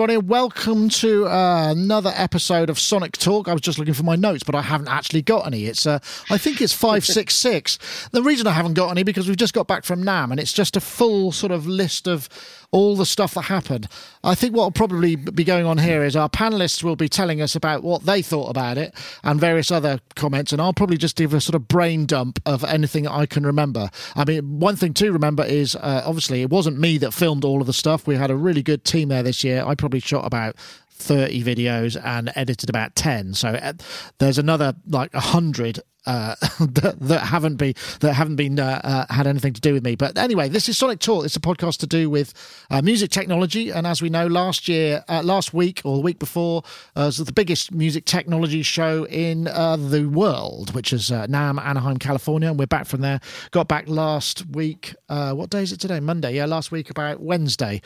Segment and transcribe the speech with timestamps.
[0.00, 0.28] Everybody.
[0.28, 3.48] Welcome to uh, another episode of Sonic Talk.
[3.48, 5.66] I was just looking for my notes, but I haven't actually got any.
[5.66, 5.98] It's, uh,
[6.30, 7.78] I think it's five six six.
[8.10, 10.54] The reason I haven't got any because we've just got back from NAMM, and it's
[10.54, 12.30] just a full sort of list of
[12.72, 13.88] all the stuff that happened.
[14.22, 17.40] I think what will probably be going on here is our panelists will be telling
[17.40, 21.16] us about what they thought about it and various other comments, and I'll probably just
[21.16, 23.90] give a sort of brain dump of anything I can remember.
[24.14, 27.60] I mean, one thing to remember is uh, obviously it wasn't me that filmed all
[27.60, 28.06] of the stuff.
[28.06, 29.64] We had a really good team there this year.
[29.64, 30.56] I probably shot about
[30.92, 33.72] 30 videos and edited about 10 so uh,
[34.18, 39.26] there's another like 100 uh, that, that, haven't been that haven't been uh, uh, had
[39.26, 39.96] anything to do with me.
[39.96, 41.24] But anyway, this is Sonic Talk.
[41.24, 42.32] It's a podcast to do with
[42.70, 46.18] uh, music technology, and as we know, last year, uh, last week or the week
[46.18, 46.62] before,
[46.96, 52.48] uh, was the biggest music technology show in the world, which is NAMM, Anaheim, California,
[52.48, 53.20] and we're back from there.
[53.50, 54.94] Got back last week.
[55.08, 56.00] what day is it today?
[56.00, 56.34] Monday.
[56.34, 57.82] Yeah, last week about Wednesday.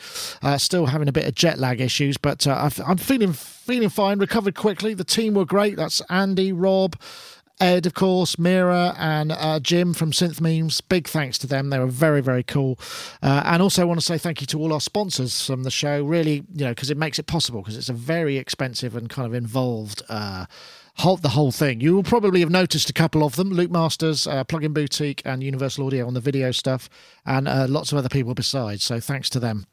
[0.57, 4.19] still having a bit of jet lag issues, but I'm feeling feeling fine.
[4.19, 4.93] Recovered quickly.
[4.93, 5.75] The team were great.
[5.75, 6.95] That's Andy, Rob.
[7.59, 10.81] Ed, of course, Mira, and uh, Jim from Synth Memes.
[10.81, 11.69] Big thanks to them.
[11.69, 12.77] They were very, very cool.
[13.23, 15.71] Uh, and also, I want to say thank you to all our sponsors from the
[15.71, 16.03] show.
[16.03, 19.25] Really, you know, because it makes it possible, because it's a very expensive and kind
[19.25, 20.01] of involved.
[20.09, 20.45] Uh,
[20.97, 21.79] whole, the whole thing.
[21.79, 25.85] You will probably have noticed a couple of them Loopmasters, uh, Plugin Boutique, and Universal
[25.85, 26.89] Audio on the video stuff,
[27.25, 28.83] and uh, lots of other people besides.
[28.83, 29.65] So thanks to them.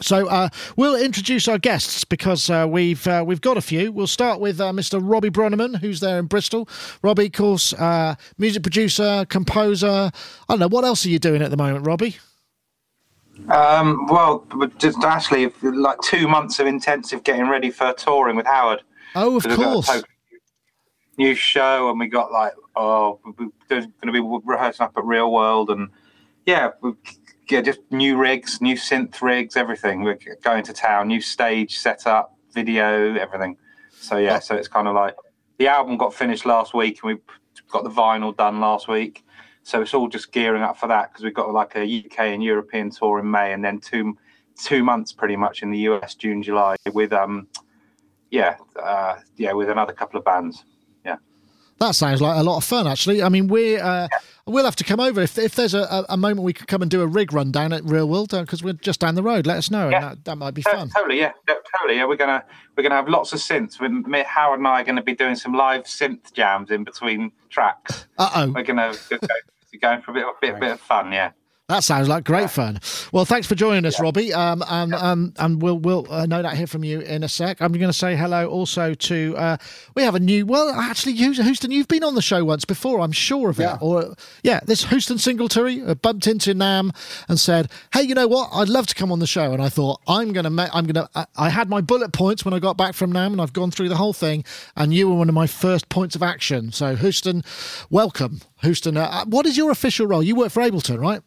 [0.00, 3.92] So uh, we'll introduce our guests because uh, we've uh, we've got a few.
[3.92, 5.00] We'll start with uh, Mr.
[5.02, 6.68] Robbie Bronnimann, who's there in Bristol.
[7.02, 9.86] Robbie, of course, uh, music producer, composer.
[9.88, 10.10] I
[10.48, 12.16] don't know what else are you doing at the moment, Robbie.
[13.48, 14.46] Um, well,
[14.78, 18.82] just actually like two months of intensive getting ready for touring with Howard.
[19.14, 20.02] Oh, of course.
[21.16, 25.30] New show, and we got like oh, we're going to be rehearsing up at Real
[25.30, 25.90] World, and
[26.46, 26.70] yeah,
[27.50, 30.02] yeah, just new rigs, new synth rigs, everything.
[30.02, 33.56] We're going to town, new stage setup, video, everything.
[33.92, 35.14] So yeah, so it's kind of like
[35.58, 37.20] the album got finished last week, and we
[37.70, 39.24] got the vinyl done last week.
[39.62, 42.42] So it's all just gearing up for that because we've got like a UK and
[42.42, 44.16] European tour in May, and then two
[44.56, 47.48] two months pretty much in the US, June, July, with um,
[48.30, 50.64] yeah, uh, yeah, with another couple of bands.
[51.80, 52.86] That sounds like a lot of fun.
[52.86, 53.82] Actually, I mean, we're.
[53.82, 54.08] Uh,
[54.46, 56.90] We'll have to come over if, if there's a, a moment we could come and
[56.90, 59.46] do a rig run down at Real World because uh, we're just down the road.
[59.46, 59.96] Let us know, yeah.
[59.96, 60.88] and that, that might be fun.
[60.88, 61.98] Totally, yeah, totally.
[61.98, 62.44] Yeah, we're gonna
[62.76, 63.78] we're gonna have lots of synths.
[63.80, 67.30] We're, Howard and I are going to be doing some live synth jams in between
[67.48, 68.06] tracks.
[68.18, 69.18] Uh oh, we're gonna go,
[69.80, 71.12] going for a bit, a bit, bit of fun.
[71.12, 71.30] Yeah.
[71.70, 72.46] That sounds like great yeah.
[72.48, 72.80] fun.
[73.12, 74.02] Well, thanks for joining us, yeah.
[74.02, 74.34] Robbie.
[74.34, 74.98] Um, and, yeah.
[74.98, 77.62] um, and we'll we'll uh, no doubt hear from you in a sec.
[77.62, 79.56] I'm going to say hello also to uh,
[79.94, 80.46] we have a new.
[80.46, 83.00] Well, actually, Huston, you've been on the show once before.
[83.00, 83.70] I'm sure of it.
[83.80, 86.90] Or yeah, this Huston Singletary uh, bumped into NAMM
[87.28, 88.50] and said, "Hey, you know what?
[88.52, 90.50] I'd love to come on the show." And I thought, I'm going to.
[90.50, 91.26] Ma- I'm going to.
[91.36, 93.90] I, had my bullet points when I got back from NAMM, and I've gone through
[93.90, 94.44] the whole thing.
[94.74, 96.72] And you were one of my first points of action.
[96.72, 97.44] So, Huston,
[97.90, 98.96] welcome, Huston.
[98.96, 100.24] Uh, uh what is your official role?
[100.24, 101.22] You work for Ableton, right?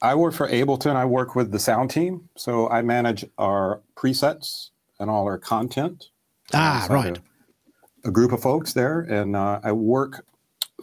[0.00, 0.94] I work for Ableton.
[0.94, 2.28] I work with the sound team.
[2.36, 4.70] So I manage our presets
[5.00, 6.06] and all our content.
[6.54, 7.18] Ah, so right.
[8.04, 9.00] A, a, group of folks there.
[9.00, 10.24] And uh, I work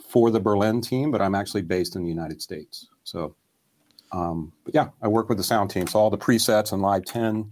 [0.10, 2.88] for the Berlin team, but I'm actually based in the United States.
[3.04, 3.36] So,
[4.12, 5.88] um, but yeah, I work with the sound team.
[5.88, 7.52] So all the presets and Live 10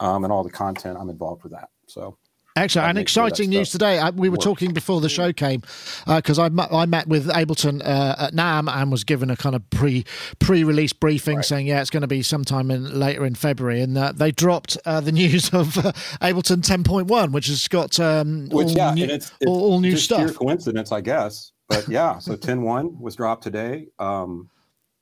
[0.00, 1.68] um, and all the content, I'm involved with that.
[1.86, 2.16] So
[2.60, 2.88] Excellent.
[2.90, 3.98] And exciting news today.
[3.98, 4.44] I, we were works.
[4.44, 5.62] talking before the show came
[6.06, 9.54] because uh, I, I met with Ableton uh, at NAMM and was given a kind
[9.54, 10.04] of pre
[10.40, 11.44] pre release briefing right.
[11.44, 13.80] saying, yeah, it's going to be sometime in, later in February.
[13.80, 18.50] And uh, they dropped uh, the news of uh, Ableton 10.1, which has got um,
[18.50, 20.34] which, all, yeah, new, it's, it's all, all, new stuff.
[20.34, 21.52] coincidence, I guess.
[21.68, 23.86] But yeah, so 10.1 was dropped today.
[23.98, 24.50] Um,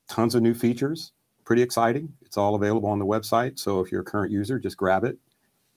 [0.09, 1.13] tons of new features.
[1.45, 2.13] Pretty exciting.
[2.23, 3.59] It's all available on the website.
[3.59, 5.19] So if you're a current user, just grab it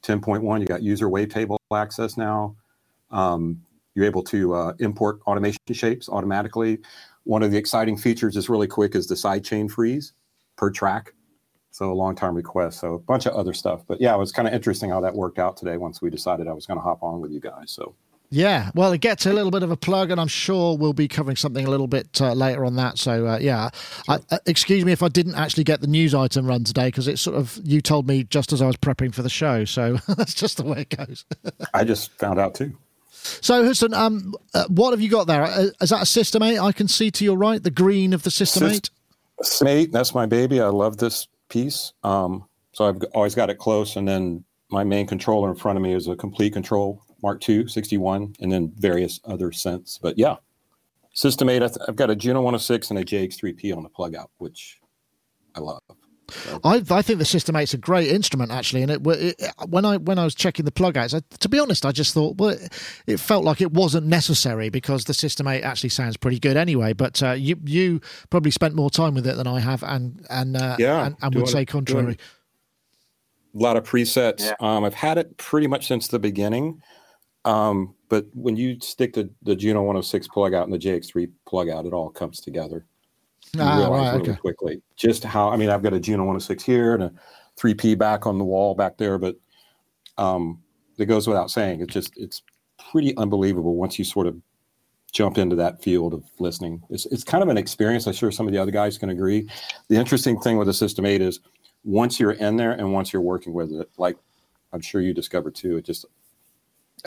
[0.04, 2.56] 10.1, you got user wavetable access now.
[3.12, 3.62] Um,
[3.94, 6.80] you're able to uh, import automation shapes automatically.
[7.24, 10.14] One of the exciting features is really quick is the sidechain freeze
[10.56, 11.14] per track.
[11.72, 12.80] So a long time request.
[12.80, 13.84] So a bunch of other stuff.
[13.88, 16.48] But yeah, it was kind of interesting how that worked out today once we decided
[16.48, 17.72] I was going to hop on with you guys.
[17.72, 17.96] So
[18.34, 21.10] yeah, well, it gets a little bit of a plug, and I'm sure we'll be
[21.10, 22.98] covering something a little bit uh, later on that.
[22.98, 23.70] So, uh, yeah,
[24.06, 24.16] sure.
[24.16, 27.10] I, uh, excuse me if I didn't actually get the news item run today because
[27.10, 29.66] it's sort of you told me just as I was prepping for the show.
[29.66, 31.26] So that's just the way it goes.
[31.74, 32.78] I just found out too.
[33.12, 35.44] So, Houston, um, uh, what have you got there?
[35.44, 36.58] Uh, is that a System 8?
[36.58, 38.90] I can see to your right the green of the System 8.
[39.42, 40.62] System 8, that's my baby.
[40.62, 41.92] I love this piece.
[42.04, 45.84] Um, so I've always got it close, and then my main controller in front of
[45.84, 50.00] me is a Komplete Kontrol Mark II, 61, and then various other synths.
[50.02, 50.38] But yeah,
[51.14, 54.80] System 8, I've got a Juno 106 and a JX3P on the plug out, which
[55.56, 55.82] I love.
[56.64, 59.98] I, I think the System 8's a great instrument actually, and it, it when I
[59.98, 62.58] when I was checking the plug outs, I, to be honest, I just thought well,
[63.06, 66.94] it, felt like it wasn't necessary because the System 8 actually sounds pretty good anyway.
[66.94, 70.56] But uh, you you probably spent more time with it than I have, and and
[70.56, 72.18] uh, yeah, and, and would say contrary.
[73.54, 74.46] A lot of presets.
[74.46, 74.54] Yeah.
[74.62, 76.82] Um, I've had it pretty much since the beginning.
[77.46, 81.70] Um, but when you stick the, the Juno 106 plug out and the JX3 plug
[81.70, 82.86] out, it all comes together.
[83.54, 84.40] You ah, realize right, really okay.
[84.40, 87.14] quickly just how I mean I've got a Juno 106 here and a
[87.58, 89.36] 3P back on the wall back there, but
[90.18, 90.62] um,
[90.98, 91.82] it goes without saying.
[91.82, 92.44] It's just it's
[92.92, 94.38] pretty unbelievable once you sort of
[95.12, 96.82] jump into that field of listening.
[96.90, 98.08] It's it's kind of an experience.
[98.08, 99.50] I'm sure some of the other guys can agree.
[99.90, 101.40] The interesting thing with the System 8 is
[101.84, 104.18] once you're in there and once you're working with it, like
[104.72, 106.06] I'm sure you discovered too, it just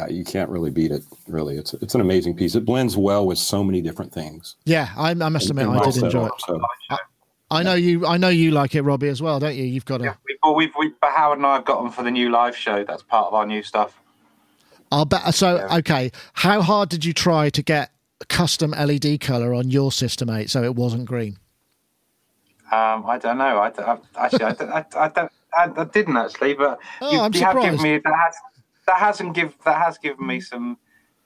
[0.01, 1.03] uh, you can't really beat it.
[1.29, 2.55] Really, it's it's an amazing piece.
[2.55, 4.57] It blends well with so many different things.
[4.65, 6.33] Yeah, I, I must admit, I did enjoy it.
[6.39, 6.61] So.
[6.91, 6.99] I,
[7.51, 8.07] I, know you.
[8.07, 9.65] I know you like it, Robbie, as well, don't you?
[9.65, 10.05] You've got a.
[10.05, 12.57] Yeah, we, well, we've, we, Howard and I have got them for the new live
[12.57, 12.85] show.
[12.85, 13.99] That's part of our new stuff.
[14.91, 15.35] I'll bet.
[15.35, 15.77] So, yeah.
[15.79, 17.91] okay, how hard did you try to get
[18.29, 21.39] custom LED color on your System Eight so it wasn't green?
[22.73, 23.59] Um, I don't know.
[23.59, 27.61] I, I actually, I, I, I, don't, I, didn't actually, but oh, you, you have
[27.61, 28.35] given me that has
[28.87, 30.79] that hasn't give that has given me some.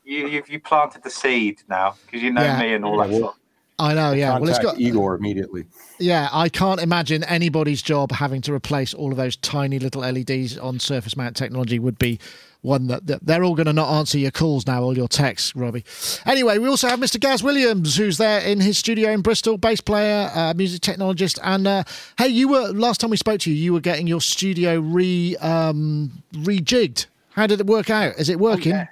[0.05, 2.61] You you've you planted the seed now because you know yeah.
[2.61, 3.15] me and all that.
[3.15, 3.39] Stuff.
[3.81, 4.31] I know, yeah.
[4.31, 5.65] Contact well, it's got Igor immediately.
[6.01, 10.59] Yeah, I can't imagine anybody's job having to replace all of those tiny little LEDs
[10.59, 12.19] on surface mount technology would be
[12.63, 15.55] one that, that they're all going to not answer your calls now, all your texts,
[15.55, 15.85] Robbie.
[16.27, 17.21] Anyway, we also have Mr.
[17.21, 21.69] Gaz Williams, who's there in his studio in Bristol, bass player, uh, music technologist, and
[21.69, 21.85] uh,
[22.19, 25.37] hey, you were last time we spoke to you, you were getting your studio re
[25.37, 27.07] um, rejigged
[27.39, 28.19] how did it work out?
[28.19, 28.73] Is it working?
[28.73, 28.87] Oh, yeah.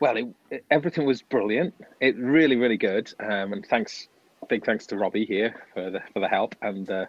[0.00, 1.74] Well, it, it, everything was brilliant.
[2.00, 3.12] It really, really good.
[3.20, 4.08] Um, and thanks,
[4.48, 6.56] big thanks to Robbie here for the for the help.
[6.62, 7.04] And uh,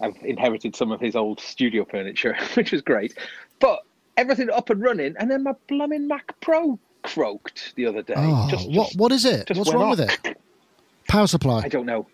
[0.00, 3.18] I've inherited some of his old studio furniture, which was great.
[3.60, 3.80] But
[4.16, 8.14] everything up and running, and then my blooming Mac Pro croaked the other day.
[8.16, 9.50] Oh, just, just, what what is it?
[9.54, 9.98] What's wrong off.
[9.98, 10.40] with it?
[11.06, 11.60] Power supply.
[11.64, 12.06] I don't know.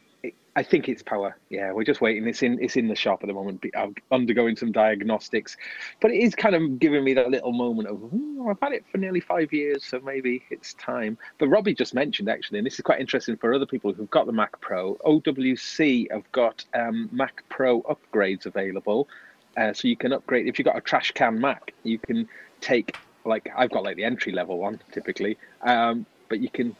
[0.55, 1.35] I think it's power.
[1.49, 2.29] Yeah, we're just waiting.
[2.29, 3.65] It's in it's in the shop at the moment.
[3.75, 5.57] I'm undergoing some diagnostics,
[6.01, 8.85] but it is kind of giving me that little moment of oh, I've had it
[8.93, 11.17] for nearly five years, so maybe it's time.
[11.39, 14.27] But Robbie just mentioned actually, and this is quite interesting for other people who've got
[14.27, 14.97] the Mac Pro.
[15.07, 19.09] OWC have got um, Mac Pro upgrades available,
[19.57, 21.73] uh, so you can upgrade if you've got a trash can Mac.
[21.83, 22.29] You can
[22.61, 22.95] take
[23.25, 26.77] like I've got like the entry level one typically, um, but you can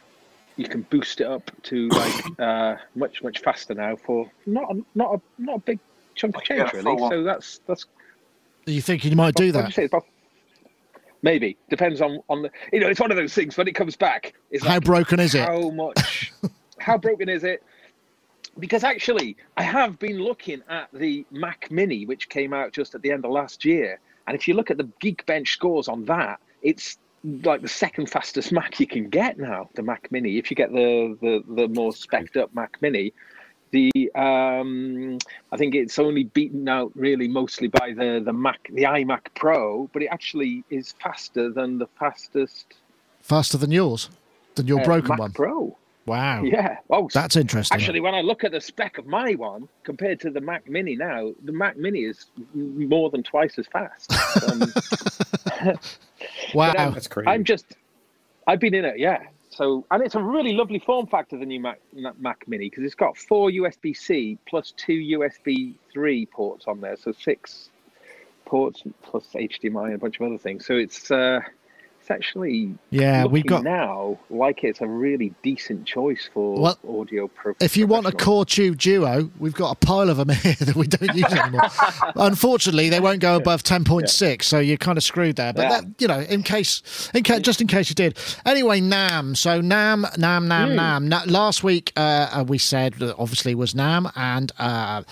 [0.55, 4.81] you can boost it up to like uh, much much faster now for not a,
[4.95, 5.79] not a not a big
[6.15, 6.97] chunk of change really.
[7.09, 7.85] So that's that's.
[8.65, 9.65] You think you might do that?
[11.21, 13.95] Maybe depends on on the you know it's one of those things when it comes
[13.95, 14.33] back.
[14.51, 15.45] Is how like, broken is it?
[15.45, 16.31] How much?
[16.79, 17.63] how broken is it?
[18.59, 23.01] Because actually, I have been looking at the Mac Mini, which came out just at
[23.01, 26.39] the end of last year, and if you look at the Geekbench scores on that,
[26.61, 30.37] it's like the second fastest Mac you can get now, the Mac Mini.
[30.37, 33.13] If you get the the, the more specced up Mac Mini,
[33.71, 35.17] the um,
[35.51, 39.89] I think it's only beaten out really mostly by the the Mac the iMac Pro,
[39.93, 42.75] but it actually is faster than the fastest.
[43.21, 44.09] Faster than yours,
[44.55, 45.31] than your uh, broken Mac one.
[45.31, 45.77] Pro.
[46.05, 46.43] Wow.
[46.43, 46.77] Yeah.
[46.89, 47.75] Oh, that's interesting.
[47.75, 50.95] Actually, when I look at the spec of my one compared to the Mac Mini
[50.95, 54.11] now, the Mac Mini is more than twice as fast.
[54.51, 54.73] Um,
[56.53, 57.29] wow, that's crazy.
[57.29, 57.77] I'm just,
[58.47, 59.19] I've been in it, yeah.
[59.49, 61.79] So, and it's a really lovely form factor, the new Mac,
[62.19, 66.97] Mac Mini, because it's got four USB C plus two USB 3 ports on there.
[66.97, 67.69] So, six
[68.45, 70.65] ports plus HDMI and a bunch of other things.
[70.65, 71.39] So, it's, uh,
[72.03, 77.29] it's actually yeah we've got now like it's a really decent choice for well, audio
[77.29, 80.55] pro- if you want a Core 2 Duo we've got a pile of them here
[80.59, 81.61] that we don't use anymore.
[82.17, 84.35] Unfortunately they won't go above 10.6 yeah.
[84.41, 85.53] so you're kind of screwed there.
[85.53, 85.69] But yeah.
[85.69, 88.17] that, you know in case in case just in case you did.
[88.45, 89.37] Anyway NAMM.
[89.37, 91.09] So NAMM NAMM NAMM mm.
[91.09, 95.03] NAMM last week uh, we said that obviously was NAMM and uh,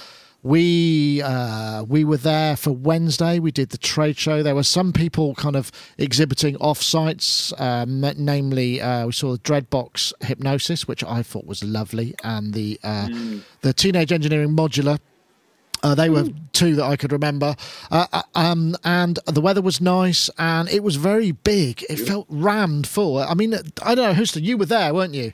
[0.44, 3.40] we uh, we were there for Wednesday.
[3.40, 4.42] We did the trade show.
[4.42, 9.40] There were some people kind of exhibiting off sites, um, namely uh, we saw the
[9.40, 13.42] Dreadbox Hypnosis, which I thought was lovely, and the uh, mm.
[13.62, 15.00] the Teenage Engineering Modular.
[15.84, 17.56] Uh, they were two that I could remember,
[17.90, 21.84] uh, uh, um, and the weather was nice, and it was very big.
[21.90, 23.18] It felt rammed full.
[23.18, 25.34] I mean, I don't know, Huston, you were there, weren't you?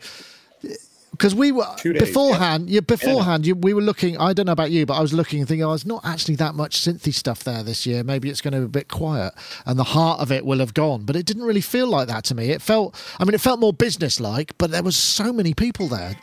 [1.17, 2.69] Because we were days, beforehand.
[2.69, 3.49] Yeah, yeah beforehand, yeah.
[3.49, 4.17] You, we were looking.
[4.17, 6.35] I don't know about you, but I was looking and thinking, oh, there's not actually
[6.35, 8.03] that much synthy stuff there this year.
[8.03, 9.33] Maybe it's going to be a bit quiet,
[9.65, 11.03] and the heart of it will have gone.
[11.03, 12.51] But it didn't really feel like that to me.
[12.51, 12.95] It felt.
[13.19, 16.15] I mean, it felt more business-like, but there was so many people there.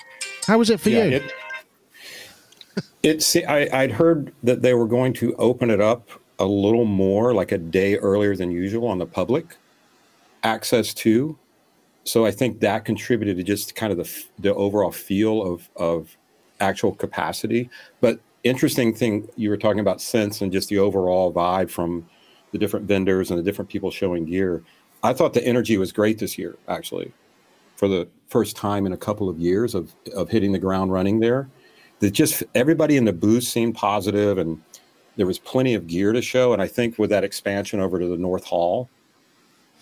[0.46, 1.16] How was it for yeah, you?
[1.16, 1.32] It,
[3.02, 6.08] It's I, I'd heard that they were going to open it up
[6.38, 9.56] a little more, like a day earlier than usual, on the public
[10.42, 11.38] access to.
[12.04, 16.16] So I think that contributed to just kind of the the overall feel of of
[16.61, 17.70] actual capacity.
[18.00, 22.06] But interesting thing you were talking about sense and just the overall vibe from
[22.52, 24.62] the different vendors and the different people showing gear.
[25.02, 27.12] I thought the energy was great this year, actually,
[27.76, 31.20] for the first time in a couple of years of of hitting the ground running
[31.20, 31.49] there.
[32.00, 34.61] That just everybody in the booth seemed positive and
[35.16, 36.52] there was plenty of gear to show.
[36.52, 38.90] And I think with that expansion over to the North Hall,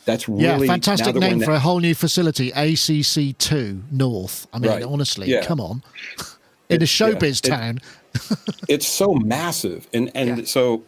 [0.05, 4.47] that's really yeah, fantastic name for a whole new facility, ACC two North.
[4.53, 4.83] I mean, Right.
[4.83, 5.45] honestly, Yeah.
[5.45, 5.83] come on,
[6.69, 7.81] in a showbiz yeah, it- town.
[8.69, 10.45] it's so massive and and Yeah.
[10.45, 10.83] so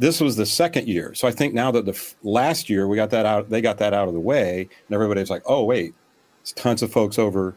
[0.00, 2.96] this was the second year so i think now that the f- last year we
[2.96, 5.94] got that out they got that out of the way and everybody's like oh wait
[6.40, 7.54] it's tons of folks over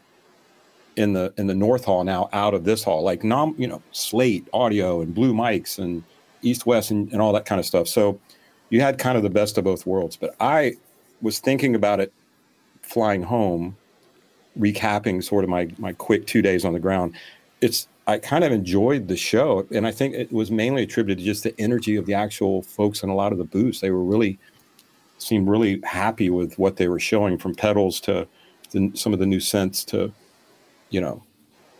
[0.98, 3.82] in the in the north hall now out of this hall like nom you know
[3.92, 6.04] slate audio and blue mics and
[6.44, 8.20] east west and, and all that kind of stuff so
[8.70, 10.76] you had kind of the best of both worlds but i
[11.22, 12.12] was thinking about it
[12.82, 13.76] flying home
[14.58, 17.16] recapping sort of my my quick two days on the ground
[17.62, 21.26] it's I kind of enjoyed the show, and I think it was mainly attributed to
[21.26, 23.82] just the energy of the actual folks in a lot of the booths.
[23.82, 24.40] They were really
[25.18, 28.26] seemed really happy with what they were showing, from pedals to
[28.72, 30.14] the, some of the new synths to
[30.90, 31.22] you know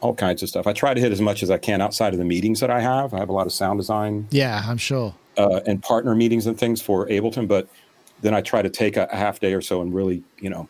[0.02, 0.68] all kinds of stuff.
[0.68, 2.82] I try to hit as much as I can outside of the meetings that I
[2.82, 3.14] have.
[3.14, 5.16] I have a lot of sound design Yeah, I'm sure.
[5.38, 7.70] uh, and partner meetings and things for Ableton, but
[8.22, 10.68] then I try to take a, a half day or so and really you know.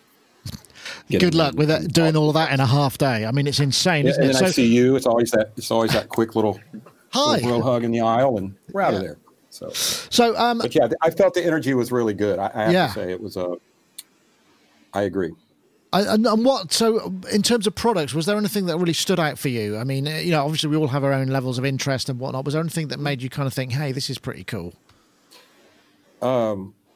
[1.10, 3.26] Good luck with that, doing all of that in a half day.
[3.26, 4.34] I mean, it's insane, Yeah, isn't and it?
[4.36, 4.96] then I see you.
[4.96, 5.52] It's always that.
[5.58, 6.60] It's always that quick little
[7.12, 7.38] hi.
[7.38, 9.18] little hug in the aisle, and we're out of there.
[9.50, 12.40] So, So, um, but yeah, I felt the energy was really good.
[12.40, 12.88] I, I have Yeah.
[12.88, 13.56] to say, it was a.
[14.94, 15.32] I agree.
[15.92, 16.72] I- and, and what?
[16.72, 19.78] So, in terms of products, was there anything that really stood out for you?
[19.78, 22.20] I mean, uh, you know, obviously we all have our own levels of interest and
[22.20, 22.46] whatnot.
[22.46, 24.74] Was there anything that made you kind of think, "Hey, this is pretty cool"?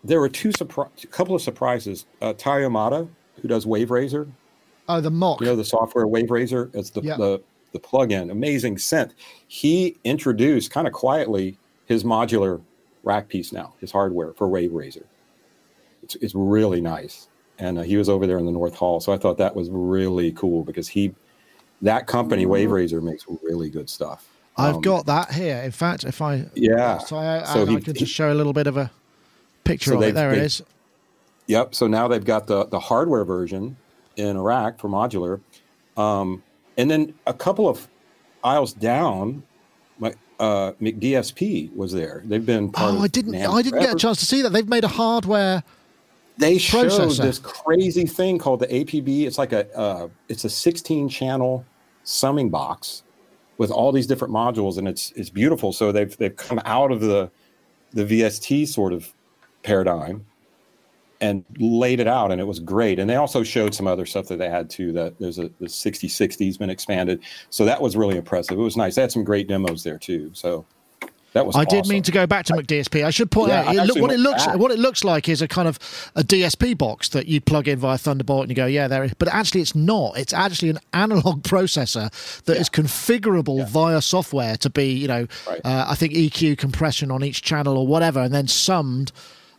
[0.03, 2.05] There were two surpri- a couple of surprises.
[2.22, 3.08] Uh, Tai Yamada,
[3.41, 4.27] who does Wave Razor,
[4.89, 5.39] Oh, the MOK.
[5.41, 6.70] you know the software Wave Razor.
[6.74, 7.17] It's the Yeah.
[7.17, 7.41] the
[7.74, 9.12] the plugin, amazing synth.
[9.48, 12.60] He introduced kind of quietly his modular
[13.03, 15.05] rack piece now, his hardware for Wave Razor.
[16.03, 17.27] It's it's really nice,
[17.60, 19.70] and uh, he was over there in the North Hall, so I thought that was
[19.70, 21.13] really cool because he
[21.84, 24.27] that company Wave Razor makes really good stuff.
[24.58, 25.62] I've Um, got that here.
[25.63, 26.98] In fact, if I Yeah.
[26.98, 28.91] so I, So he- I can just show a little bit of a
[29.71, 30.15] picture So of it.
[30.15, 30.61] There it is.
[31.47, 31.75] Yep.
[31.75, 33.75] So now they've got the the hardware version
[34.15, 35.39] in a rack for modular,
[35.97, 36.43] um,
[36.77, 37.87] and then a couple of
[38.43, 39.43] aisles down,
[39.99, 42.21] my uh, McDSP was there.
[42.25, 43.35] They've been part Oh, of I didn't.
[43.35, 44.49] I didn't get a chance to see that.
[44.51, 45.63] They've made a hardware.
[46.37, 47.21] They showed processor.
[47.21, 49.25] this crazy thing called the APB.
[49.27, 51.65] It's like a uh, it's a 16 channel
[52.03, 53.03] summing box
[53.57, 55.71] with all these different modules, and it's it's beautiful.
[55.73, 57.29] So they've they've come out of the
[57.93, 59.13] the VST sort of
[59.63, 60.25] paradigm
[61.19, 62.97] and laid it out, and it was great.
[62.97, 64.91] And they also showed some other stuff that they had too.
[64.91, 68.57] That there's a the 6060's been expanded, so that was really impressive.
[68.57, 68.95] It was nice.
[68.95, 70.31] They had some great demos there too.
[70.33, 70.65] So
[71.33, 71.55] that was.
[71.55, 73.05] I did mean to go back to McDSP.
[73.05, 74.57] I should point Yeah, out it look, what it looks back.
[74.57, 75.77] what it looks like is a kind of
[76.15, 79.03] a DSP box that you plug in via Thunderbolt and you go, yeah, there.
[79.03, 79.13] Is.
[79.13, 80.17] But actually, it's not.
[80.17, 82.09] It's actually an analog processor
[82.45, 85.61] that is configurable via software to be, you know, Right.
[85.63, 89.11] uh, I think EQ compression on each channel or whatever, and then summed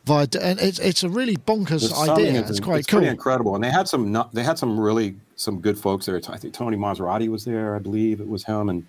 [0.05, 0.27] via.
[0.41, 2.43] And it's it's a really bonkers The idea.
[2.43, 2.99] is- It's quite it's cool.
[3.01, 3.55] pretty incredible.
[3.55, 6.21] And they had some they had some really some good folks there.
[6.29, 8.69] I think Tony Maserati was there, I believe it was him.
[8.69, 8.87] And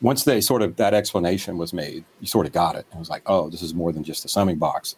[0.00, 2.86] once they sort of that explanation was made, you sort of got it.
[2.92, 4.94] It was like, oh, this is more than just a summing box.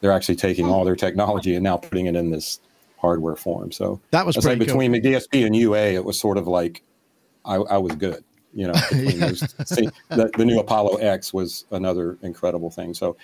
[0.00, 2.58] They're actually taking all their technology and now putting it in this
[2.98, 3.70] hardware form.
[3.70, 4.78] So That was say pretty cool.
[4.78, 6.82] between McDSP and UA, it was sort of like
[7.44, 8.24] I, I was good.
[8.54, 12.94] You know, between those, see, the, the new Apollo X was another incredible thing.
[12.94, 13.16] So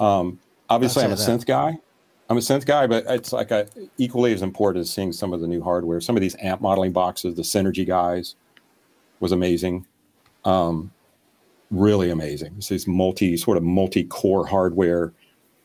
[0.00, 0.38] um,
[0.68, 1.78] obviously, I'm a That's it, synth guy.
[2.30, 3.68] I'm a synth guy, but it's like a,
[3.98, 6.00] equally as important as seeing some of the new hardware.
[6.00, 8.36] Some of these amp modeling boxes, the Synergy guys,
[9.20, 9.86] was amazing.
[10.44, 10.90] Um,
[11.70, 12.54] really amazing.
[12.58, 15.12] It's this multi sort of multi-core hardware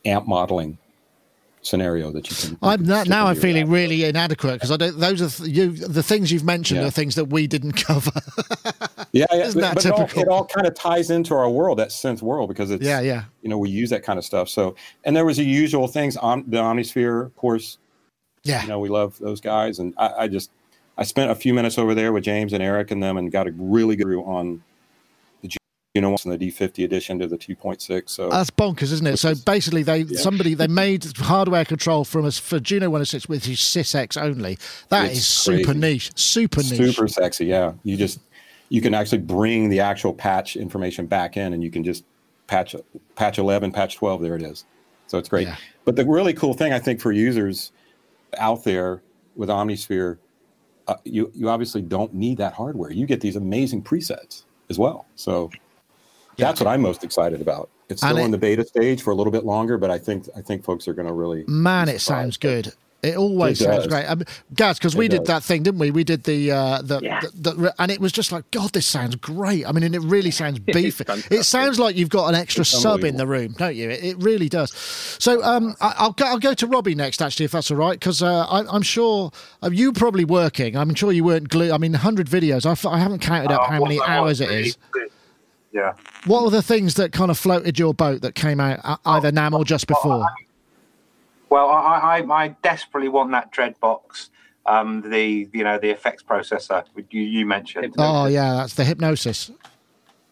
[0.05, 0.77] amp modeling
[1.61, 2.57] scenario that you can.
[2.61, 4.99] I'm now, now I'm feeling really inadequate because I don't.
[4.99, 5.71] Those are th- you.
[5.71, 6.87] The things you've mentioned Yeah.
[6.87, 8.11] are things that we didn't cover.
[9.11, 9.45] Yeah, yeah.
[9.45, 10.21] Isn't that but it all, typical?
[10.21, 13.23] it all kind of ties into our world, that synth world, because it's yeah, yeah.
[13.41, 14.49] you know we use that kind of stuff.
[14.49, 17.77] So, and there was the usual things on the Omnisphere, of course.
[18.43, 18.61] Yeah.
[18.61, 20.51] You know, we love those guys, and I, I just
[20.97, 23.47] I spent a few minutes over there with James and Eric and them, and got
[23.47, 24.63] a really good on
[25.99, 28.09] Juno ones and the D50 edition to the 2.6.
[28.09, 29.17] So That's bonkers, isn't it?
[29.17, 33.57] So basically, they somebody they made hardware control from us for Juno 106 with his
[33.57, 34.57] SysEx only.
[34.89, 35.79] That It's is super crazy.
[35.79, 36.95] niche, super niche.
[36.95, 37.47] super sexy.
[37.47, 38.19] Yeah, you just
[38.69, 42.05] you can actually bring the actual patch information back in, and you can just
[42.47, 42.75] patch
[43.15, 44.21] patch 11, patch 12.
[44.21, 44.63] There it is.
[45.07, 45.47] So it's great.
[45.47, 45.57] Yeah.
[45.83, 47.71] But the really cool thing I think for users
[48.37, 49.01] out there
[49.35, 50.17] with Omnisphere,
[50.87, 52.91] uh, you you obviously don't need that hardware.
[52.91, 55.07] You get these amazing presets as well.
[55.15, 55.49] So
[56.39, 57.69] that's what I'm most excited about.
[57.89, 59.97] It's And still it- in the beta stage for a little bit longer, but I
[59.97, 62.65] think I think folks are going to really Man, it sounds surprised.
[62.65, 62.73] good.
[63.01, 63.87] It always It sounds does.
[63.87, 64.77] great, um, Gaz.
[64.77, 65.89] Because we It did that thing, didn't we?
[65.89, 67.21] We did the, uh, the, Yeah.
[67.33, 69.65] the, the and it was just like, God, this sounds great.
[69.65, 71.05] I mean, and it really sounds beefy.
[71.31, 73.89] it sounds like you've got an extra sub in the room, don't you?
[73.89, 74.71] It, it really does.
[75.17, 76.25] So, um, I, I'll go.
[76.25, 79.31] I'll go to Robbie next, actually, if that's all right, because uh, I, I'm sure
[79.63, 80.75] uh, you probably working.
[80.75, 81.71] I'm sure you weren't glued.
[81.71, 82.65] I mean, 100 videos.
[82.65, 84.77] i haven't counted up Oh, how many hours was it is.
[84.93, 85.09] really-
[85.71, 85.93] Yeah.
[86.25, 89.31] What were the things that kind of floated your boat that came out uh, either
[89.31, 90.25] now or just before?
[91.49, 94.29] Well, I, I, I desperately want that Dreadbox,
[94.65, 97.95] um, the you know the effects processor you, you mentioned.
[97.97, 99.51] Oh yeah, that's the hypnosis.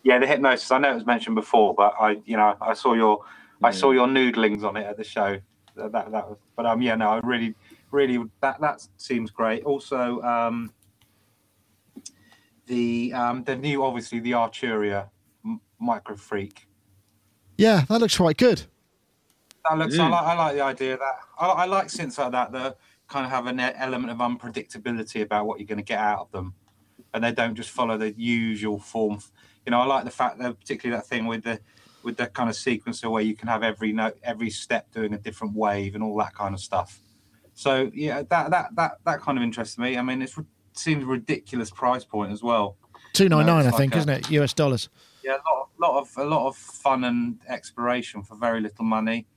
[0.04, 0.72] Yeah, the hypnosis.
[0.72, 3.26] I know it was mentioned before, but I, you know, I saw your,
[3.62, 5.40] I saw your noodlings on it at the show.
[5.76, 7.56] That that, that was, but um, yeah, no, I really,
[7.92, 9.64] really that that seems great.
[9.64, 10.72] Also, um,
[12.68, 15.10] the um, the new, obviously, the Arturia m-
[15.80, 16.68] Micro Freak.
[17.58, 18.64] Yeah, that looks quite good.
[19.70, 19.98] That looks.
[19.98, 20.12] I, Mm.
[20.12, 21.16] like, I like the idea of that.
[21.40, 25.46] I, I like synths like that that kind of have an element of unpredictability about
[25.46, 26.54] what you're going to get out of them,
[27.14, 29.20] and they don't just follow the usual form.
[29.66, 31.60] You know, I like the fact that particularly that thing with the
[32.04, 35.18] with the kind of sequencer where you can have every note, every step doing a
[35.18, 37.02] different wave and all that kind of stuff.
[37.54, 39.98] So yeah, that that that that kind of interests me.
[39.98, 40.32] I mean, it
[40.74, 42.78] seems a ridiculous price point as well.
[43.14, 44.32] Two nine nine, it's I think, like isn't it?
[44.32, 44.90] US dollars.
[45.28, 48.86] Yeah, a lot, of, lot of a lot of fun and exploration for very little
[48.86, 49.28] money.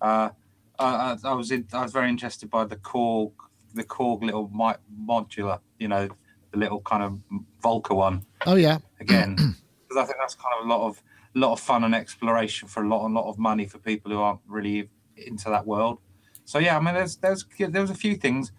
[0.00, 0.30] Uh,
[0.78, 3.32] I, I was in, I was very interested by the Korg,
[3.74, 6.08] the Korg little mi- modular, you know,
[6.52, 7.20] the little kind of
[7.62, 9.34] Volca one Oh yeah, again,
[9.88, 11.02] because I think that's kind of a lot of
[11.34, 14.20] lot of fun and exploration for a lot a lot of money for people who
[14.20, 15.98] aren't really into that world.
[16.44, 18.52] So yeah, I mean, there's there's there was a few things.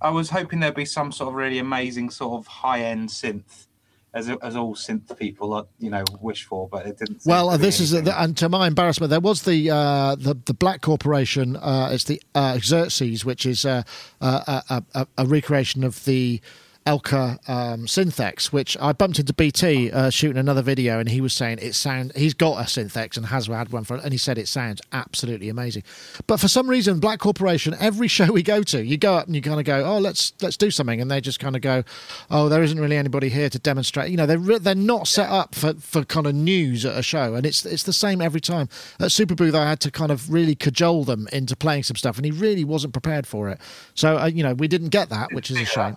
[0.00, 3.68] I was hoping there'd be some sort of really amazing sort of high end synth.
[4.14, 7.22] As, as all synth people, uh, you know, wish for, but it didn't.
[7.24, 8.12] Well, uh, this is, anything.
[8.14, 11.56] and to my embarrassment, there was the uh, the the Black Corporation.
[11.56, 13.82] Uh, it's the uh, Xerxes, which is uh,
[14.20, 16.42] uh, a, a, a recreation of the
[16.86, 21.32] Elka um, Synthex, which I bumped into BT uh, shooting another video, and he was
[21.32, 22.12] saying it sound.
[22.16, 25.48] He's got a Synthex and has had one for, and he said it sounds absolutely
[25.48, 25.84] amazing.
[26.26, 29.36] But for some reason, Black Corporation, every show we go to, you go up and
[29.36, 31.84] you kind of go, oh, let's let's do something, and they just kind of go,
[32.30, 34.10] oh, there isn't really anybody here to demonstrate.
[34.10, 37.02] You know, they're re- they're not set up for, for kind of news at a
[37.02, 38.68] show, and it's it's the same every time.
[38.98, 42.16] At Super Booth, I had to kind of really cajole them into playing some stuff,
[42.16, 43.60] and he really wasn't prepared for it.
[43.94, 45.96] So uh, you know, we didn't get that, which is a shame.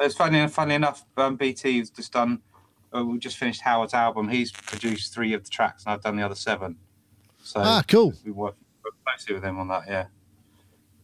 [0.00, 1.04] It's funny, funny enough.
[1.16, 2.40] Um, has just done.
[2.94, 4.28] Uh, we just finished Howard's album.
[4.28, 6.76] He's produced three of the tracks, and I've done the other seven.
[7.42, 8.14] So Ah, cool.
[8.24, 9.84] We work work closely with him on that.
[9.86, 10.06] Yeah,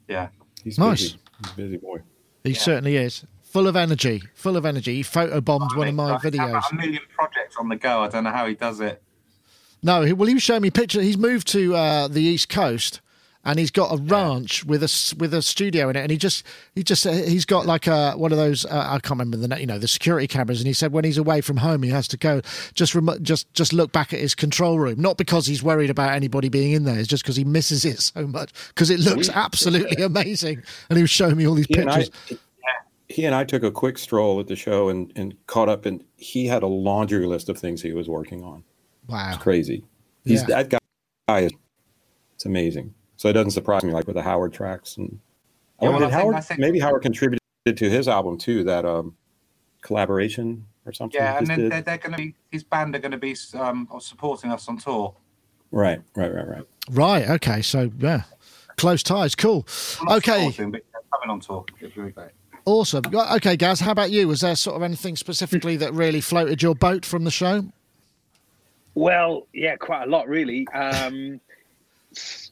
[0.09, 0.29] yeah.
[0.63, 1.03] He's Nice.
[1.03, 1.19] busy.
[1.43, 1.99] He's a busy boy.
[2.45, 2.59] He Yeah.
[2.59, 3.25] certainly is.
[3.43, 4.97] Full of energy, full of energy.
[4.97, 6.73] He photobombed one of my I think I've videos.
[6.73, 8.03] A million projects on the go.
[8.03, 9.03] I don't know how he does it.
[9.83, 11.03] No, he, well, he was showing me pictures.
[11.05, 13.01] He's moved to uh, the East Coast,
[13.45, 16.01] and he's got a ranch with a with a studio in it.
[16.01, 18.99] And he just he just uh, he's got like a one of those uh, I
[19.01, 20.61] can't remember the you know the security cameras.
[20.61, 22.41] And he said when he's away from home, he has to go
[22.75, 26.49] just just just look back at his control room, not because he's worried about anybody
[26.49, 26.99] being in there.
[26.99, 30.63] It's just because he misses it so much because it looks absolutely amazing.
[30.89, 32.39] And he was showing me all these He and, I, pictures.
[33.09, 36.03] he and I took a quick stroll at the show and, and caught up, and
[36.17, 38.65] he had a laundry list of things he was working on.
[39.07, 39.29] Wow.
[39.35, 39.85] It's crazy.
[40.25, 40.63] He's Yeah.
[40.63, 40.81] that
[41.29, 41.53] guy is
[42.35, 42.95] it's amazing.
[43.25, 45.19] So it doesn't surprise me, like with the Howard tracks and
[45.81, 48.65] Yeah, well, did Howard think- maybe Howard contributed to his album too.
[48.65, 49.17] That um
[49.81, 51.19] collaboration or something.
[51.19, 53.89] Yeah, and then they're, they're going to be his band are going to be um,
[53.99, 55.15] supporting us on tour.
[55.71, 56.65] right, right, right, right.
[56.91, 57.31] Right.
[57.31, 57.63] Okay.
[57.63, 58.25] So yeah,
[58.77, 59.35] close ties.
[59.35, 59.67] Cool.
[60.07, 60.51] Well, Okay.
[60.51, 61.65] supporting, but they're coming on tour.
[61.81, 62.29] It'll be great.
[62.67, 63.05] Awesome.
[63.15, 64.29] Okay, Gaz, how about you?
[64.29, 67.65] Was there sort of anything specifically that really floated your boat from the show?
[68.95, 70.69] Well, yeah, quite a lot, really.
[70.69, 71.41] Um,
[72.15, 72.44] s-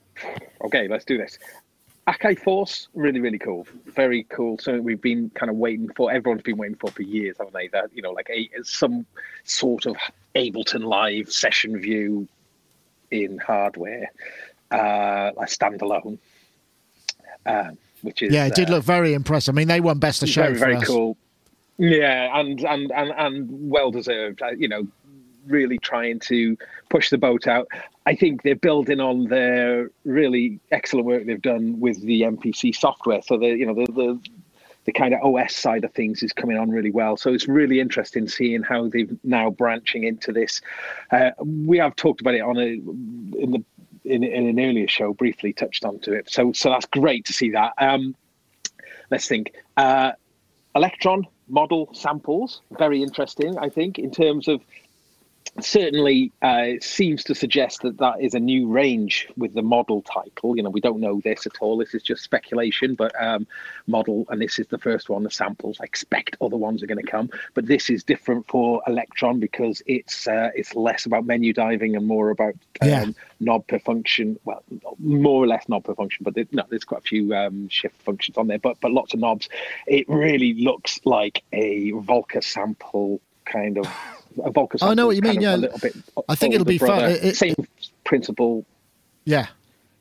[0.64, 1.38] okay, let's do this.
[2.08, 3.66] Akai Force, really, really cool.
[3.86, 4.58] Very cool.
[4.58, 6.10] So we've been kind of waiting for.
[6.10, 7.68] Everyone's been waiting for for years, haven't they?
[7.68, 9.06] That you know, like a some
[9.44, 9.96] sort of
[10.34, 12.26] Ableton Live session view
[13.12, 14.10] in hardware,
[14.72, 16.18] uh, like standalone,
[17.46, 19.54] um, which is Yeah, it did uh, look very impressive.
[19.54, 20.86] I mean, they won best of show very very us.
[20.86, 21.16] cool
[21.78, 24.86] yeah and and and, and well deserved Uh, you know
[25.46, 26.56] really trying to
[26.88, 27.66] push the boat out
[28.06, 33.22] i think they're building on their really excellent work they've done with the mpc software
[33.22, 34.20] so the you know the, the
[34.84, 37.16] the kind of OS side of things is coming on really well.
[37.16, 40.60] So it's really interesting seeing how they've now branching into this.
[41.10, 43.64] Uh, we have talked about it on a in the
[44.04, 46.28] in, in, an earlier show, briefly touched onto it.
[46.28, 47.72] So so that's great to see that.
[47.78, 48.16] Um,
[49.10, 49.52] let's think.
[49.76, 50.12] Uh,
[50.74, 53.58] Elektron model samples, very interesting.
[53.58, 54.62] I think in terms of
[55.60, 60.56] certainly uh, seems to suggest that that is a new range with the model title.
[60.56, 61.76] You know, we don't know this at all.
[61.76, 63.46] This is just speculation, but um,
[63.86, 65.22] model, and this is the first one.
[65.22, 65.78] The samples.
[65.80, 69.82] I expect other ones are going to come, but this is different for Elektron because
[69.86, 73.06] it's uh, it's less about menu diving and more about um, yeah.
[73.40, 74.38] knob per function.
[74.44, 74.62] Well,
[74.98, 78.00] more or less knob per function, but there, no, there's quite a few um, shift
[78.02, 79.48] functions on there, but but lots of knobs.
[79.86, 83.86] It really looks like a Volca sample kind of
[84.38, 84.82] a Volca.
[84.82, 85.40] I know what you mean.
[85.40, 85.94] Yeah, a little bit.
[86.28, 87.04] I think it'll be fun.
[87.04, 87.54] It, Same
[88.04, 88.64] principle.
[89.24, 89.46] Yeah.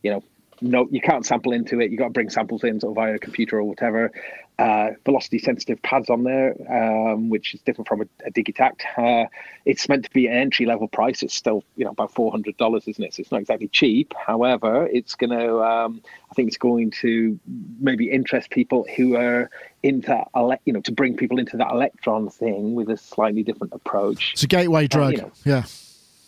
[0.04, 0.24] You know,
[0.62, 1.92] no, you can't sample into it.
[1.92, 4.12] You got to bring samples in sort of via a computer or whatever.
[4.60, 8.82] Uh, velocity sensitive pads on there, um, which is different from a, a Digitakt.
[8.96, 9.28] Uh,
[9.66, 11.24] it's meant to be an entry level price.
[11.24, 13.16] It's still you know about four hundred dollars, isn't it?
[13.16, 14.14] So it's not exactly cheap.
[14.16, 15.64] However, it's going to.
[15.64, 17.40] Um, I think it's going to
[17.80, 19.50] maybe interest people who are
[19.84, 23.74] into that, you know to bring people into that Elektron thing with a slightly different
[23.74, 24.34] approach.
[24.34, 25.14] It's a gateway drug.
[25.14, 25.64] Uh, you know, yeah.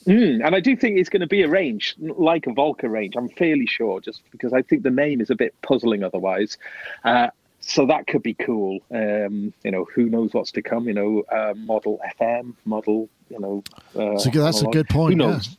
[0.05, 3.15] Mm, and I do think it's going to be a range like a Volca range.
[3.15, 6.57] I'm fairly sure, just because I think the name is a bit puzzling otherwise.
[7.05, 7.27] Uh,
[7.61, 8.79] so that could be cool.
[8.91, 10.87] Um, you know, who knows what's to come?
[10.87, 13.09] You know, uh, model FM, model.
[13.29, 13.63] You know,
[13.95, 15.13] uh, so that's a good point.
[15.13, 15.57] Who knows?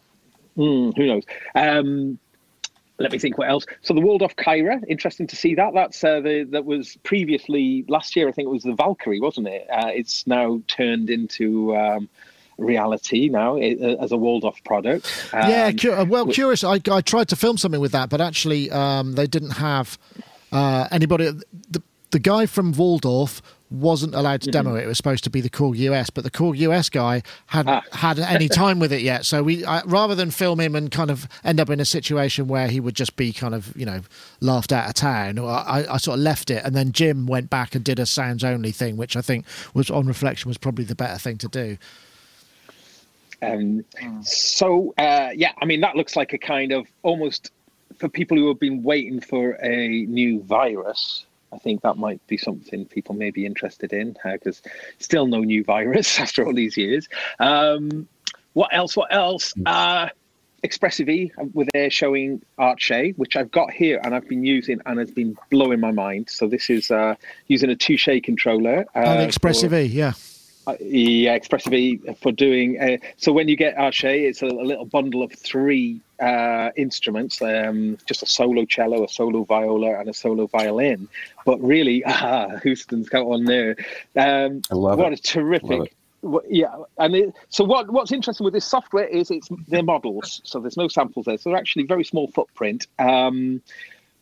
[0.56, 0.64] Yeah.
[0.64, 1.24] Mm, who knows?
[1.54, 2.18] Um,
[2.98, 3.66] let me think what else.
[3.82, 5.74] So the Waldorf Kyra, interesting to see that.
[5.74, 8.28] That's uh, the that was previously last year.
[8.28, 9.66] I think it was the Valkyrie, wasn't it?
[9.70, 11.76] Uh, it's now turned into.
[11.76, 12.08] Um,
[12.56, 15.10] reality now uh, as a Waldorf product.
[15.32, 16.62] Um, yeah, cu- uh, well, curious.
[16.62, 19.98] I, I tried to film something with that, but actually, um, they didn't have
[20.52, 21.32] uh, anybody.
[21.70, 23.42] The, the guy from Waldorf
[23.74, 24.78] wasn't allowed to demo mm-hmm.
[24.78, 24.84] it.
[24.84, 27.96] It was supposed to be the Korg US, but the Korg US guy hadn't ah.
[27.96, 29.24] had any time with it yet.
[29.24, 32.48] So we, I, rather than film him and kind of end up in a situation
[32.48, 34.00] where he would just be kind of, you know,
[34.40, 36.64] laughed out of town, I, I sort of left it.
[36.64, 39.90] And then Jim went back and did a sounds only thing, which I think was
[39.90, 41.76] on reflection was probably the better thing to do.
[43.42, 43.84] Um,
[44.22, 47.50] so uh, yeah, I mean that looks like a kind of almost
[47.98, 52.36] for people who have been waiting for a new virus I think that might be
[52.36, 56.76] something people may be interested in because uh, still no new virus after all these
[56.76, 57.08] years.
[57.38, 58.08] Um,
[58.54, 58.96] what else?
[58.96, 59.52] What else?
[59.52, 59.62] Hmm.
[59.66, 60.08] Uh,
[60.64, 64.80] Expressive E uh, with their showing Arché, which I've got here and I've been using
[64.86, 66.30] and has been blowing my mind.
[66.30, 67.16] So this is uh,
[67.48, 68.86] using a Touche controller.
[68.94, 70.14] Uh, oh, Expressive for, E, yeah.
[70.80, 72.80] Yeah, Expressive for doing.
[72.80, 77.42] Uh, so when you get Arché, it's a, a little bundle of three uh, instruments,
[77.42, 81.08] um, just a solo cello, a solo viola, and a solo violin.
[81.44, 83.76] But really, ah, Huston's got one there.
[84.16, 85.18] Um, I love what it.
[85.18, 85.94] a terrific.
[86.48, 87.90] Yeah, and it, so what?
[87.90, 91.36] What's interesting with this software is it's they're models, so there's no samples there.
[91.36, 92.86] So they're actually very small footprint.
[92.98, 93.60] Um,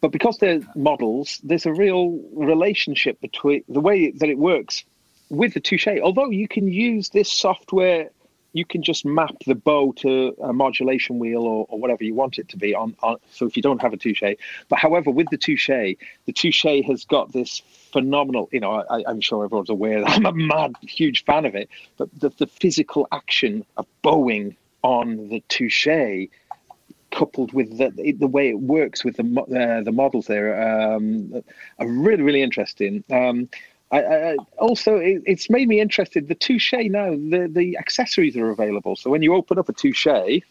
[0.01, 4.85] but because they're models, there's a real relationship between the way that it works
[5.33, 5.89] with the touche.
[6.03, 8.11] Although you can use this software
[8.53, 12.39] you can just map the bow to a modulation wheel or, or whatever you want
[12.39, 14.23] it to be on, on, so if you don't have a touche
[14.69, 19.21] but however with the touche the touche has got this phenomenal you know I, am
[19.21, 23.09] sure everyone's aware that i'm a mad huge fan of it but the, the physical
[23.11, 26.29] action of bowing on the touche
[27.11, 31.43] coupled with the the way it works with the uh, the models there um,
[31.79, 33.49] are really really interesting um,
[33.93, 36.27] I, I, also, it, it's made me interested.
[36.27, 38.97] The touche now, the, the accessories are available.
[38.97, 40.43] So when you open up a touche and,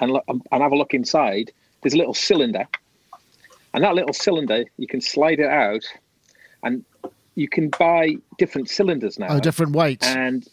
[0.00, 2.66] look, um, and have a look inside, there's a little cylinder.
[3.74, 5.84] And that little cylinder, you can slide it out
[6.64, 6.84] and
[7.36, 9.28] you can buy different cylinders now.
[9.30, 10.06] Oh, different weights.
[10.06, 10.48] And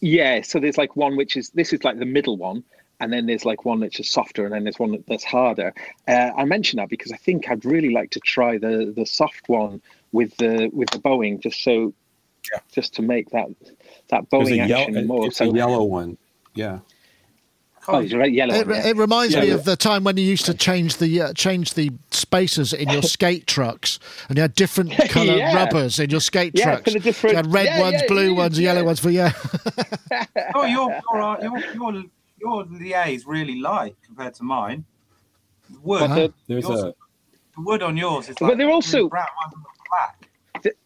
[0.00, 2.64] yeah, so there's like one which is, this is like the middle one
[3.00, 5.72] and then there's like one that's just softer, and then there's one that's harder.
[6.06, 9.48] Uh, I mention that because I think I'd really like to try the the soft
[9.48, 9.80] one
[10.12, 11.92] with the with the bowing, just so
[12.52, 12.60] yeah.
[12.72, 13.48] just to make that
[14.08, 15.26] that bowing action yellow, more.
[15.26, 16.18] It's so, a yellow one,
[16.54, 16.80] yeah.
[17.88, 18.54] Oh, right, yellow.
[18.54, 18.86] It, yeah.
[18.88, 21.74] it reminds yeah, me of the time when you used to change the uh, change
[21.74, 25.56] the spacers in your skate trucks, and you had different color yeah.
[25.56, 26.84] rubbers in your skate yeah, trucks.
[26.84, 29.32] For the different, you had red ones, blue ones, yellow ones for yeah.
[30.54, 32.04] oh, your your your your
[32.40, 34.84] your liais is really light compared to mine.
[35.82, 36.02] Wood.
[36.02, 36.28] Uh-huh.
[36.48, 36.94] There's a
[37.56, 39.26] the wood on yours is like but they're also brown,
[39.90, 40.28] black.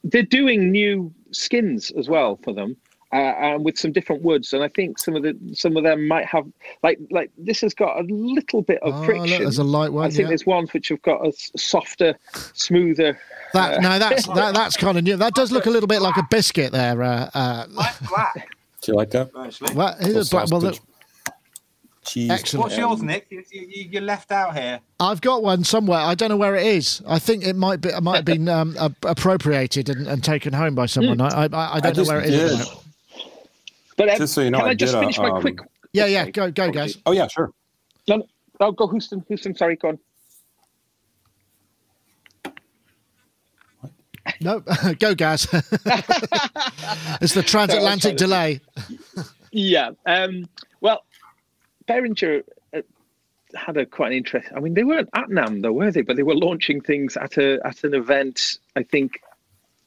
[0.05, 2.77] They're doing new skins as well for them.
[3.13, 4.53] uh, and with some different woods.
[4.53, 6.47] And I think some of the some of them might have
[6.83, 9.43] like like this has got a little bit of Oh, look, friction.
[9.43, 10.07] there's a light one.
[10.07, 10.29] I think yeah.
[10.29, 12.15] there's ones which have got a s- softer,
[12.55, 13.19] smoother.
[13.53, 15.17] That no, that's that, that's kind of new.
[15.17, 17.03] That does look a little bit like a biscuit there.
[17.03, 17.67] Uh, uh,
[18.09, 18.49] black,
[18.83, 19.31] Do you like that?
[19.39, 19.75] actually.
[19.75, 20.79] well, here's a black, well, look,
[22.05, 22.31] Cheese.
[22.31, 22.65] Excellent.
[22.65, 23.27] What's yours, Nick?
[23.31, 24.81] You, you, you're left out here.
[25.01, 25.99] I've got one somewhere.
[25.99, 27.03] I don't know where it is.
[27.07, 27.89] I think it might be.
[27.89, 31.21] It might have been um, a- appropriated and, and taken home by someone.
[31.21, 32.51] I, I, I don't know just where it is.
[32.51, 32.59] did.
[32.59, 32.85] moment.
[33.97, 35.41] But um, Just so you know, can I, I just did a, finish my um,
[35.41, 35.59] quick?
[35.93, 36.31] Yeah, yeah.
[36.31, 36.99] Go, go, guys.
[37.07, 37.53] Oh yeah, sure.
[38.09, 38.27] No,
[38.61, 39.25] no, go Huston.
[39.29, 39.99] Huston, sorry, go on.
[44.41, 44.61] No,
[44.99, 45.45] go, Gaz.
[45.53, 48.61] it's the transatlantic delay.
[49.53, 49.91] Yeah.
[50.07, 50.49] Um,
[50.81, 51.05] well,
[51.89, 52.43] Behringer
[52.73, 52.81] uh,
[53.55, 54.49] had a quite an interest.
[54.55, 56.03] I mean, they weren't at NAMM though, were they?
[56.03, 58.59] But they were launching things at a at an event.
[58.77, 59.21] I think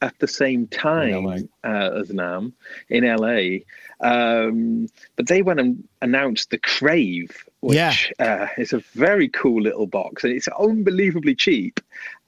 [0.01, 1.25] at the same time
[1.63, 2.53] uh, as NAMM
[2.89, 3.59] in LA.
[3.99, 7.93] Um, but they went and announced the Crave, which Yeah.
[8.19, 11.79] uh, is a very cool little box, and it's unbelievably cheap.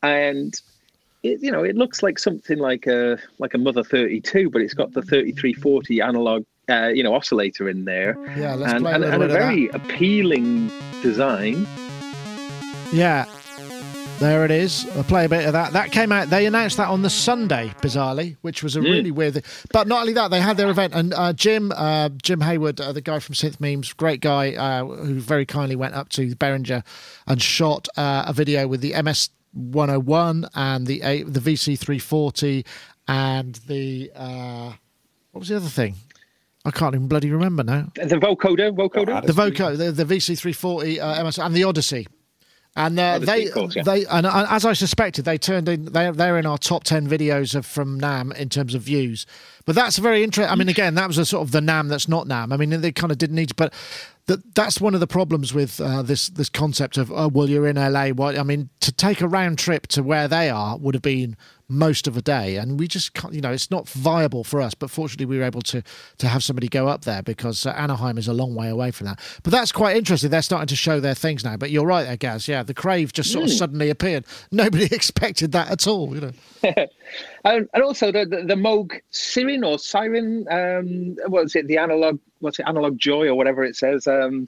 [0.01, 0.59] And
[1.21, 4.73] it, you know, it looks like something like a like a Mother 32, but it's
[4.73, 8.95] got the 3340 analog, uh, you know, oscillator in there, Yeah, let's and, play a
[8.95, 11.67] and, little and a very appealing design.
[12.91, 13.25] Yeah.
[14.19, 14.85] There it is.
[14.97, 15.71] I'll play a bit of that.
[15.71, 16.29] That came out.
[16.29, 19.41] They announced that on the Sunday, bizarrely, which was a really weird.
[19.71, 22.91] But not only that, they had their event, and uh, Jim, uh, Jim Hayward, uh,
[22.91, 26.83] the guy from Synth Memes, great guy, uh, who very kindly went up to Behringer
[27.27, 32.65] and shot uh, a video with the MS 101 and the A- the VC 340
[33.07, 34.73] and the uh,
[35.31, 35.95] what was the other thing?
[36.65, 37.87] I can't even bloody remember now.
[37.95, 39.25] The vocoder, vocoder.
[39.25, 42.07] The Voco, the, the VC340 uh, MS, and the Odyssey.
[42.75, 43.83] And uh, Odyssey, they, of course, yeah.
[43.83, 45.85] they, and, and as I suspected, they turned in.
[45.85, 49.25] They, they're in our top ten videos of from NAMM in terms of views.
[49.65, 50.51] But that's very interesting.
[50.51, 52.53] I mean, again, that was a sort of the NAMM that's not NAMM.
[52.53, 53.73] I mean, they kind of didn't need to, but
[54.27, 57.67] that that's one of the problems with uh, this this concept of oh well, you're
[57.67, 58.09] in LA.
[58.09, 61.35] What I mean, to take a round trip to where they are would have been
[61.69, 63.33] most of a day, and we just can't.
[63.33, 64.73] You know, it's not viable for us.
[64.73, 65.83] But fortunately, we were able to
[66.17, 69.05] to have somebody go up there because uh, Anaheim is a long way away from
[69.07, 69.19] that.
[69.43, 70.29] But that's quite interesting.
[70.31, 71.55] They're starting to show their things now.
[71.57, 72.47] But you're right there, Gaz.
[72.47, 74.25] Yeah, the Crave just sort of suddenly appeared.
[74.51, 76.13] Nobody expected that at all.
[76.15, 76.31] You know.
[77.45, 81.67] and, and also the, the the Moog Sirin or Siren, um, what is it?
[81.67, 82.65] The analog, what's it?
[82.67, 84.47] Analog Joy or whatever it says, um,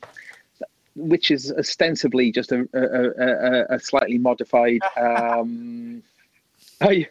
[0.96, 3.28] which is ostensibly just a a, a,
[3.62, 4.82] a- a slightly modified.
[4.98, 6.04] Um,
[6.82, 7.06] oh, yeah,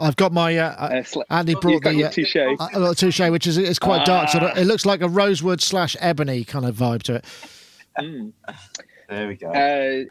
[0.00, 2.36] I've got my uh, uh, uh, Andy brought got the your uh, touche.
[2.36, 4.28] a a little touche, which is it's quite dark.
[4.28, 4.52] So Ah.
[4.56, 7.24] it looks like a rosewood slash ebony kind of vibe to it.
[9.08, 9.48] There we go.
[9.50, 10.04] Uh,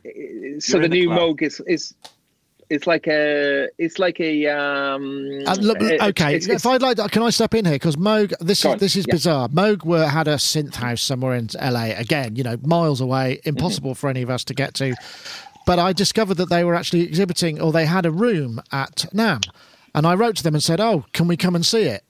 [0.60, 1.20] so the the new club.
[1.38, 1.94] Moog is is
[2.70, 5.30] it's like a it's like a um.
[5.46, 7.76] Uh, look, it- okay, it's- it's- if I'd like, to, can I step in here?
[7.76, 9.14] Because Moog, this is on, this is yeah.
[9.14, 9.50] bizarre.
[9.50, 11.92] Moog were had a synth house somewhere in LA.
[11.96, 13.98] Again, you know, miles away, impossible Mm-hmm.
[14.00, 14.96] for any of us to get to.
[15.66, 19.50] But I discovered that they were actually exhibiting, or they had a room at NAMM,
[19.96, 22.04] and I wrote to them and said, "Oh, can we come and see it?"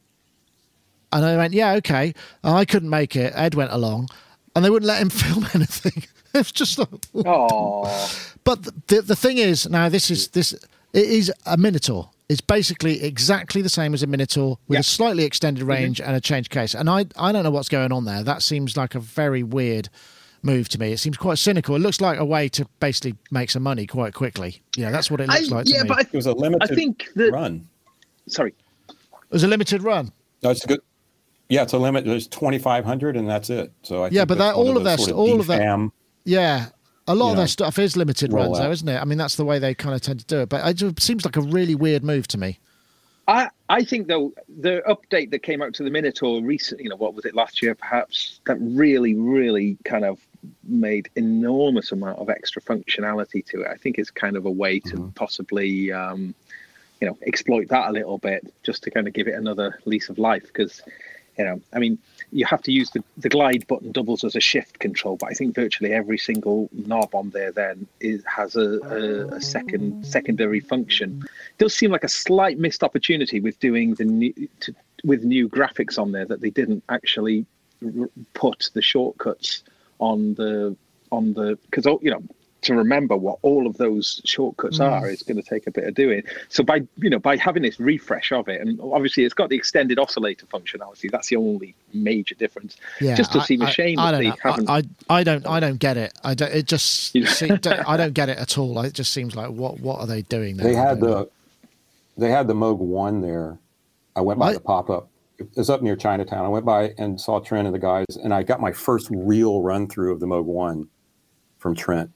[1.11, 2.13] And they went, "Yeah, okay."
[2.43, 3.31] And I couldn't make it.
[3.35, 4.09] Ed went along,
[4.55, 6.03] and they wouldn't let him film anything.
[6.35, 6.89] It was just like,
[7.25, 8.11] Oh,
[8.43, 12.09] but the, the, the thing is, now this is this it is a Minitaur.
[12.27, 14.79] It's basically exactly the same as a Minitaur with Yeah.
[14.81, 15.69] a slightly extended mm-hmm.
[15.69, 16.73] range and a changed case.
[16.73, 18.21] And I I don't know what's going on there.
[18.21, 19.87] That seems like a very weird
[20.45, 20.91] move to me.
[20.93, 21.75] It seems quite cynical.
[21.75, 24.61] It looks like a way to basically make some money quite quickly.
[24.77, 25.87] Yeah, that's what it I, looks like to yeah, me.
[25.89, 27.67] but I, It was a limited I think that run.
[28.27, 28.53] sorry.
[28.89, 28.95] it
[29.31, 30.11] was a limited run.
[30.43, 30.79] No, it's a good.
[31.49, 32.05] Yeah, it's a limit.
[32.05, 33.71] There's 2,500, and that's it.
[33.83, 35.91] So I Yeah, think but that- all of that- sort all of that-
[36.23, 36.67] Yeah.
[37.07, 38.99] A lot You of know, their stuff is limited roll runs, though, isn't it?
[38.99, 40.49] I mean, that's the way they kind of tend to do it.
[40.49, 42.57] But it just seems like a really weird move to me.
[43.27, 46.95] I I think though the update that came out to the Minitaur recently, you know,
[46.95, 50.19] what was it last year perhaps, that really, really kind of
[50.63, 53.67] made enormous amount of extra functionality to it.
[53.67, 56.35] I think it's kind of a way to possibly um,
[57.01, 60.09] you know, exploit that a little bit just to kind of give it another lease
[60.09, 60.81] of life because
[61.37, 61.97] you know, I mean,
[62.31, 65.33] you have to use the, the glide button doubles as a shift control, but I
[65.33, 70.61] think virtually every single knob on there then is has a, a, a second secondary
[70.61, 71.23] function.
[71.57, 75.99] does seem like a slight missed opportunity with doing the new to, with new graphics
[75.99, 77.45] on there that they didn't actually
[77.83, 79.63] r- put the shortcuts
[79.99, 80.75] on the
[81.11, 82.21] on the because you know
[82.61, 84.89] to remember what all of those shortcuts mm.
[84.91, 86.23] are is going to take a bit of doing.
[86.49, 89.55] So by you know by having this refresh of it, and obviously it's got the
[89.55, 91.09] extended oscillator functionality.
[91.11, 92.77] That's the only major difference.
[92.99, 94.69] Yeah, just to I- seem a I- shame I, that don't they haven't.
[94.69, 96.13] I, I I don't I don't get it.
[96.23, 98.79] I don't, it just You- see, don't- I don't get it at all.
[98.81, 100.67] It just seems like what what are they doing there?
[100.67, 101.23] They had don't know.
[101.23, 101.29] the
[102.17, 103.57] they had the Moog One there.
[104.15, 104.53] I went by What?
[104.53, 105.14] the pop up it
[105.55, 106.45] was up near Chinatown.
[106.45, 109.61] I went by and saw Trent and the guys, and I got my first real
[109.61, 110.87] run through of the Moog One
[111.57, 112.11] from Trent.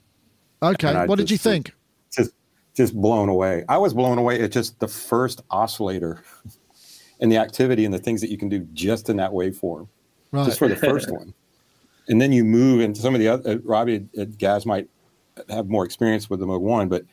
[0.62, 1.72] Okay, what did you think?
[2.12, 2.32] Just,
[2.74, 3.64] just blown away.
[3.68, 6.22] I was blown away at just the first oscillator
[7.20, 9.88] and the activity and the things that you can do just in that waveform,
[10.32, 10.46] right.
[10.46, 11.34] just for the first one.
[12.08, 13.52] And then you move into some of the other.
[13.52, 14.88] Uh, Robbie, uh, Gaz might
[15.48, 17.04] have more experience with the Moog One, but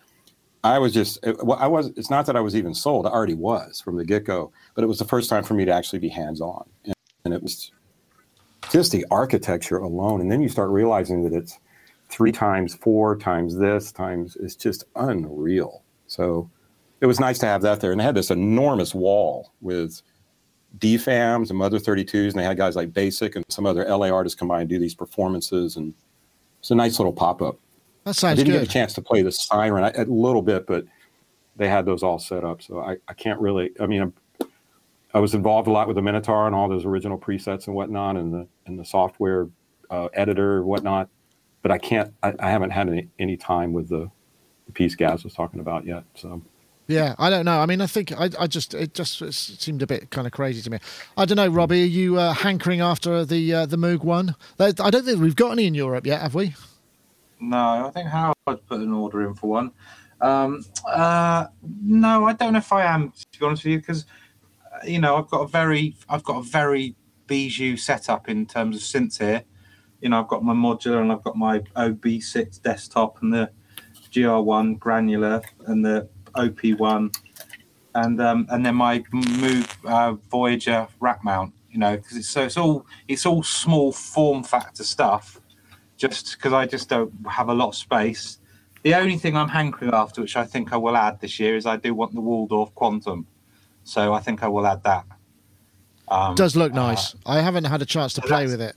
[0.63, 1.19] I was just.
[1.25, 1.87] I was.
[1.95, 3.05] It's not that I was even sold.
[3.05, 5.65] I already was from the get go, but it was the first time for me
[5.65, 6.93] to actually be hands on, and,
[7.25, 7.71] and it was
[8.71, 10.21] just the architecture alone.
[10.21, 11.59] And then you start realizing that it's
[12.09, 15.83] three times four times this times it's just unreal.
[16.07, 16.49] So
[17.01, 17.91] it was nice to have that there.
[17.91, 20.01] And they had this enormous wall with
[20.79, 24.37] DFAMs and Mother 32s, and they had guys like Basic and some other LA artists
[24.37, 25.75] come by and do these performances.
[25.75, 25.93] And
[26.59, 27.59] it's a nice little pop up.
[28.07, 28.59] That sounds I didn't good.
[28.59, 30.85] get a chance to play the Sirin a little bit, but
[31.55, 32.61] they had those all set up.
[32.61, 34.13] So I, I can't really, I mean, I'm,
[35.13, 38.17] i was involved a lot with the Minitaur and all those original presets and whatnot,
[38.17, 39.47] and the and the software
[39.89, 41.09] uh, editor and whatnot
[41.67, 42.13] but I can't.
[42.23, 44.09] I, I haven't had any, any time with the,
[44.67, 46.03] the piece Gaz was talking about yet.
[46.15, 46.41] So.
[46.87, 47.59] Yeah, I don't know.
[47.59, 50.31] I mean, I think I, I just it just it seemed a bit kind of
[50.31, 50.79] crazy to me.
[51.17, 51.83] I don't know, Robbie.
[51.83, 54.35] Are you uh, hankering after the uh, the Moog one?
[54.57, 56.55] I don't think we've got any in Europe yet, have we?
[57.39, 59.71] No, I think Howard put an order in for one.
[60.19, 64.05] Um, uh, no, I don't know if I am to be honest with you, because
[64.73, 66.95] uh, you know I've got a very I've got a very
[67.27, 69.43] bijou setup in terms of synths here
[70.01, 73.49] you know, I've got my modular and I've got my OB6 desktop and the
[74.11, 77.15] GR1 granular and the OP1
[77.95, 81.53] and um, and then my Moog uh, Voyager rack mount.
[81.71, 85.39] You know, because it's so it's all it's all small form factor stuff.
[85.97, 88.39] Just because I just don't have a lot of space.
[88.83, 91.65] The only thing I'm hankering after, which I think I will add this year, is
[91.65, 93.25] I do want the Waldorf Quantum.
[93.83, 95.05] So I think I will add that.
[96.07, 97.15] Um, Does look nice.
[97.15, 98.75] Uh, I haven't had a chance to play with it.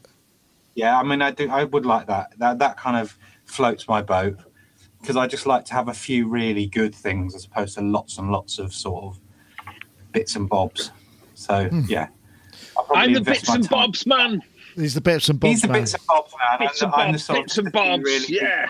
[0.74, 1.48] Yeah, I mean, I do.
[1.50, 2.33] I would like that.
[2.38, 4.38] That that kind of floats my boat
[5.00, 8.18] because I just like to have a few really good things as opposed to lots
[8.18, 9.20] and lots of sort of
[10.12, 10.90] bits and bobs.
[11.35, 11.83] So hmm.
[11.88, 12.09] yeah,
[12.94, 13.70] I'm the bits and time.
[13.70, 14.42] bobs man.
[14.74, 15.50] He's the bits and bobs.
[15.50, 16.59] He's the bits and bobs man.
[16.59, 17.28] Bits and bobs.
[17.28, 18.02] bits and bobs.
[18.02, 18.66] Really yeah.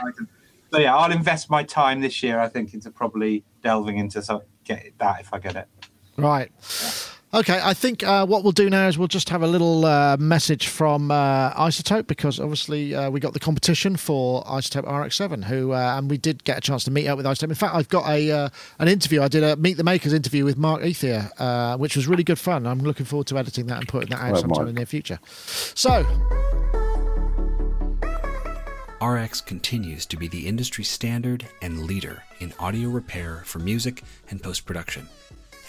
[0.73, 2.39] So yeah, I'll invest my time this year.
[2.39, 5.69] I think into probably delving into some, get that if I get it.
[6.17, 6.51] Right.
[6.83, 6.91] Yeah.
[7.33, 10.17] Okay, I think uh, what we'll do now is we'll just have a little uh,
[10.17, 15.73] message from uh, iZotope because obviously uh, we got the competition for iZotope RX7, who
[15.73, 17.51] uh, and we did get a chance to meet up with iZotope.
[17.51, 18.49] In fact, I've got a uh,
[18.81, 19.23] an interview.
[19.23, 22.67] I did a Meet the Makers interview with Mark Ethier, which was really good fun.
[22.67, 24.69] I'm looking forward to editing that and putting that out sometime Mark.
[24.69, 25.21] in the near future.
[25.25, 26.05] So.
[29.01, 34.43] RX continues to be the industry standard and leader in audio repair for music and
[34.43, 35.09] post production.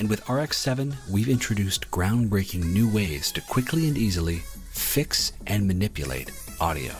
[0.01, 4.37] And with RX7, we've introduced groundbreaking new ways to quickly and easily
[4.71, 6.91] fix and manipulate audio.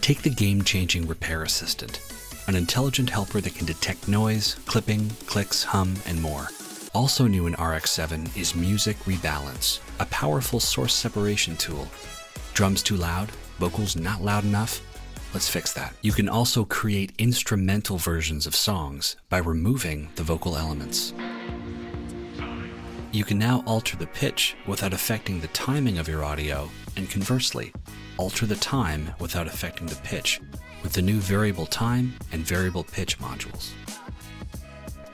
[0.00, 2.00] Take the game changing Repair Assistant,
[2.48, 6.48] an intelligent helper that can detect noise, clipping, clicks, hum, and more.
[6.96, 11.86] Also new in RX7 is Music Rebalance, a powerful source separation tool.
[12.54, 13.30] Drums too loud?
[13.60, 14.80] Vocals not loud enough?
[15.32, 15.94] Let's fix that.
[16.02, 21.14] You can also create instrumental versions of songs by removing the vocal elements.
[23.12, 27.70] You can now alter the pitch without affecting the timing of your audio, and conversely,
[28.16, 30.40] alter the time without affecting the pitch
[30.82, 33.72] with the new variable time and variable pitch modules.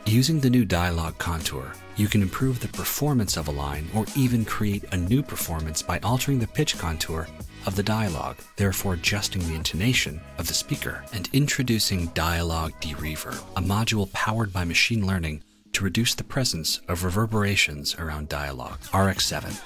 [0.07, 4.45] Using the new dialogue contour, you can improve the performance of a line or even
[4.45, 7.27] create a new performance by altering the pitch contour
[7.67, 13.61] of the dialogue, therefore adjusting the intonation of the speaker, and introducing Dialogue Dereverb, a
[13.61, 15.43] module powered by machine learning
[15.79, 18.81] to reduce the presence of reverberations around dialogue.
[18.91, 19.61] RX7,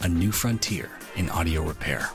[0.00, 2.10] a new frontier in audio repair.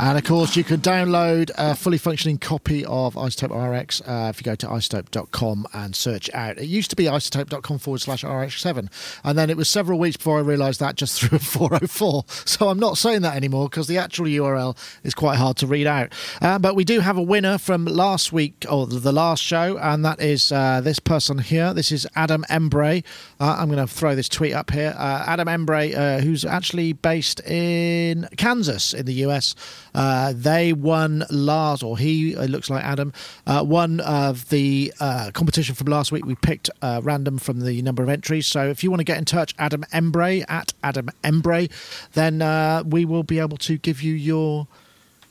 [0.00, 4.40] And of course, you can download a fully functioning copy of iZotope RX uh, if
[4.40, 6.56] you go to izotope.com and search out.
[6.56, 8.88] It used to be izotope.com forward slash RX7.
[9.24, 12.24] And then it was several weeks before I realised that just through a 404.
[12.28, 15.88] So I'm not saying that anymore because the actual URL is quite hard to read
[15.88, 16.12] out.
[16.40, 20.04] Uh, but we do have a winner from last week, or the last show, and
[20.04, 21.74] that is uh, this person here.
[21.74, 23.02] This is Adam Embray.
[23.40, 24.94] Uh, I'm going to throw this tweet up here.
[24.96, 29.56] Uh, Adam Embray, who's actually based in Kansas in the US.
[29.94, 33.12] Uh, they won last, or he, it looks like Adam,
[33.46, 36.24] uh, won of the uh, competition from last week.
[36.24, 38.46] We picked uh, random from the number of entries.
[38.46, 41.70] So if you want to get in touch, Adam Embray at Adam Embray,
[42.12, 44.66] then uh, we will be able to give you your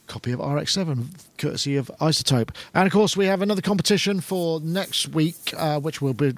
[0.07, 2.49] copy of RX7, courtesy of iZotope.
[2.73, 6.33] And of course, we have another competition for next week, uh, which will be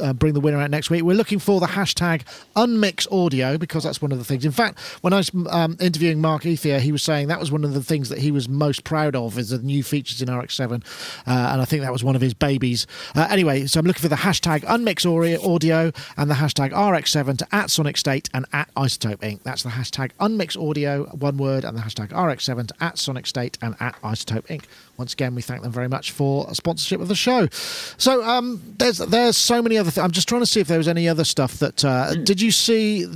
[0.00, 1.02] uh, bring the winner out next week.
[1.02, 2.22] We're looking for the hashtag
[2.56, 4.44] unmix audio because that's one of the things.
[4.44, 7.64] In fact, when I was um, interviewing Mark Ethier, he was saying that was one
[7.64, 10.72] of the things that he was most proud of is the new features in RX7,
[10.72, 10.78] uh,
[11.26, 12.86] and I think that was one of his babies.
[13.14, 17.46] Uh, anyway, so I'm looking for the hashtag unmix audio and the hashtag RX7 to
[17.52, 19.42] at Sonic State and at iZotope Inc.
[19.42, 23.58] That's the hashtag unmix audio, one word, and the hashtag RX7 to at Sonic State
[23.62, 24.64] and at iZotope Inc.
[24.98, 27.48] Once again, we thank them very much for a sponsorship of the show.
[27.96, 29.90] So um, there's there's so many other.
[29.90, 30.04] things.
[30.04, 31.84] I'm just trying to see if there was any other stuff that.
[31.84, 33.06] Uh, Did you see?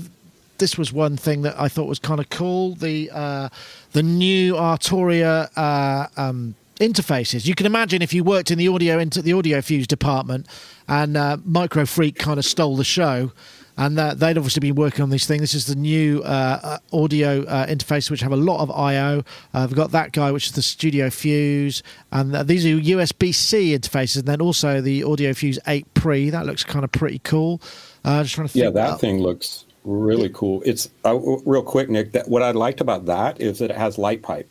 [0.59, 2.75] This was one thing that I thought was kind of cool.
[2.77, 3.49] The uh,
[3.93, 7.47] the new Arturia uh, um, interfaces.
[7.47, 10.47] You can imagine if you worked in the audio into the audio fuse department,
[10.89, 13.33] and uh, Micro Freak kind of stole the show
[13.79, 15.41] and uh, they'd obviously been working on this thing.
[15.41, 19.23] This is the new uh, uh, audio uh, interface, which have a lot of I/O.
[19.53, 23.77] Uh, we've got that guy, which is the Studio Fuse, and uh, these are USB-C
[23.77, 24.19] interfaces.
[24.19, 26.31] And then also the Audio Fuse 8 Pre.
[26.31, 27.61] That looks kind of pretty cool.
[28.05, 28.63] Uh, just trying to think.
[28.65, 30.63] Yeah, that well, thing looks really cool.
[30.65, 32.13] It's uh, real quick, Nick.
[32.13, 34.49] That what I liked about that is that it has light pipe.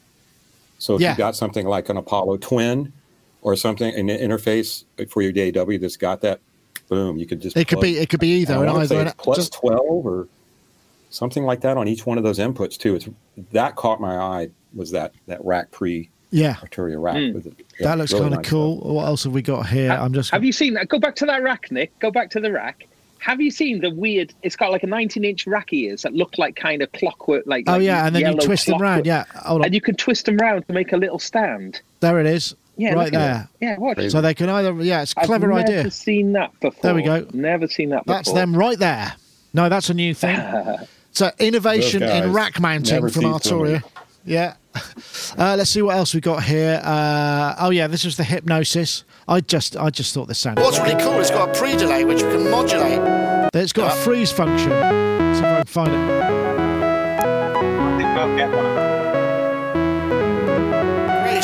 [0.78, 1.11] So if Yeah.
[1.13, 2.91] you got something like an Apollo Twin
[3.41, 6.41] or something, an interface for your DAW that's got that,
[6.89, 7.57] boom, you could just.
[7.57, 7.97] It could be.
[7.97, 8.53] It could be either.
[8.55, 10.27] I and wanna either it's plus just- twelve or
[11.09, 12.95] something like that on each one of those inputs too.
[12.95, 13.07] It's
[13.51, 17.15] that caught my eye was that that rack pre yeah, Arturia rack.
[17.15, 17.33] Mm.
[17.33, 17.53] with it.
[17.79, 18.77] Yeah, that looks really kind of nice cool.
[18.79, 18.91] stuff.
[18.91, 19.91] What else have we got here?
[19.91, 20.31] I'm just.
[20.31, 20.89] Have you seen that?
[20.89, 21.97] Go back to that rack, Nick.
[21.99, 22.88] Go back to the rack.
[23.19, 24.33] Have you seen the weird?
[24.43, 27.73] It's got like a 19-inch rack ears that look like kind of clockwork, like Oh
[27.73, 28.88] like yeah, and then you yellow twist them clockwork.
[28.88, 29.05] round.
[29.07, 29.65] Yeah, hold on.
[29.65, 31.81] and you can twist them round to make a little stand.
[32.01, 32.53] there it is.
[32.78, 33.47] Yeah, right there.
[33.61, 34.09] Yeah, watch.
[34.09, 34.73] So they can either.
[34.84, 35.91] Yeah, it's a I've clever never idea.
[35.91, 36.82] seen that before.
[36.82, 37.26] There we go.
[37.34, 38.15] Never seen that before.
[38.15, 39.13] That's them right there.
[39.53, 40.39] No, that's a new thing.
[41.15, 43.82] So innovation Those in rack mounting from cease Arturia.
[44.26, 44.55] Yeah.
[45.38, 46.82] Uh, let's see what else we got here.
[46.84, 49.03] Uh, oh yeah, this was the hypnosis.
[49.28, 50.61] I just, I just thought this sounded.
[50.61, 53.01] What's really cool, it's got a pre-delay which you can modulate.
[53.53, 54.69] It's got a freeze function.
[54.69, 55.91] See if I can find
[58.80, 58.84] it.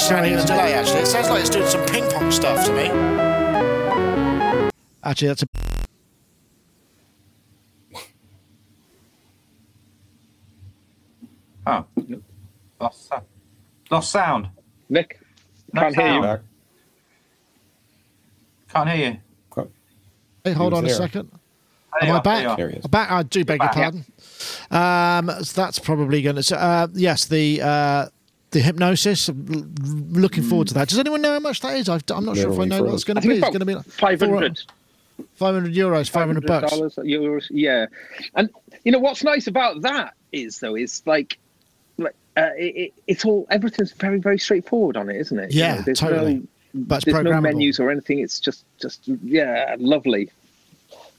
[0.02, 0.34] I think we'll get one.
[0.34, 1.02] Really sounding the delay actually.
[1.02, 2.90] It sounds like it's doing some ping pong stuff to me.
[5.04, 5.48] Actually, that's a.
[11.68, 11.86] Oh,
[12.80, 13.26] lost sound.
[13.92, 14.50] Lost sound.
[14.90, 15.20] Nick,
[15.74, 16.40] No can't hear you.
[18.70, 19.18] Can't hear you.
[20.44, 21.30] Hey, hold was on a second.
[21.32, 21.40] Am
[21.94, 22.48] I are, there you back?
[22.48, 22.58] are.
[22.58, 22.88] There he is.
[22.88, 23.12] Back.
[23.12, 23.92] I do beg your back, yeah.
[24.72, 25.38] pardon.
[25.38, 26.60] Um, so that's probably going to.
[26.60, 28.08] Uh, yes, the uh,
[28.52, 29.30] the hypnosis.
[29.30, 30.90] I'm looking forward to that.
[30.90, 31.90] Does anyone know how much that is?
[31.90, 33.36] I've, I'm not sure if I know what it's going to be.
[33.38, 34.62] it's It's going to be like 500.
[35.36, 36.72] 500 euros, 500 bucks.
[36.72, 37.46] dollars, euros.
[37.52, 37.86] Yeah,
[38.36, 38.50] and
[38.84, 41.38] you know what's nice about that is though is like,
[41.98, 45.54] like uh, it, it, it's all everything's very very straightforward on it, isn't it?
[45.54, 46.36] You Yeah, know, there's totally.
[46.36, 46.44] No,
[46.74, 48.20] But it's there's no menus or anything.
[48.20, 50.32] It's just just yeah, lovely.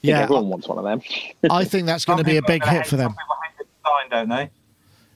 [0.01, 1.01] Yeah, everyone wants one of them.
[1.49, 3.11] I think that's going to be a big hit for them.
[3.11, 3.65] Some people hate the
[4.09, 4.49] design, don't they?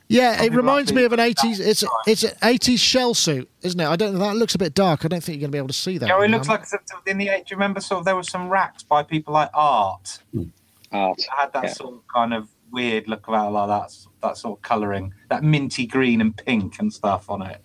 [0.09, 1.59] Yeah, it reminds me of an 80s.
[1.59, 1.89] It's design.
[2.07, 3.87] it's an 80s shell suit, isn't it?
[3.87, 4.19] I don't know.
[4.19, 5.03] That looks a bit dark.
[5.03, 6.07] I don't think you're going to be able to see that.
[6.07, 6.73] Yeah, it looks like it's
[7.05, 7.45] in the eight.
[7.45, 7.81] Do you remember?
[7.81, 10.19] Sort of, there were some racks by people like Art.
[10.31, 10.43] Hmm.
[10.91, 11.17] Art.
[11.17, 11.73] that had that Yeah.
[11.73, 15.85] sort of kind of weird look about like that that sort of colouring, that minty
[15.85, 17.61] green and pink and stuff on it.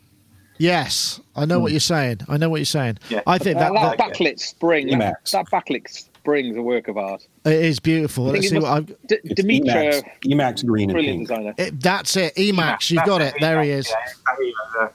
[0.59, 1.75] Yes, I know what hmm.
[1.75, 2.21] you're saying.
[2.29, 2.99] I know what you're saying.
[3.09, 3.23] Yeah.
[3.27, 4.89] I think That, that, that, that backlit spring.
[4.89, 5.31] That, Emacs.
[5.31, 7.27] that backlit spring's a work of art.
[7.45, 8.25] it is beautiful.
[8.27, 8.87] Let's see was what I've.
[9.09, 11.29] D- It's Dimitra, Emacs, Emacs green and brilliant pink.
[11.29, 11.55] designer.
[11.59, 12.35] It, that's it.
[12.37, 12.91] Emacs.
[12.91, 13.35] You've got it.
[13.41, 13.89] There he is.
[14.79, 14.89] Yeah,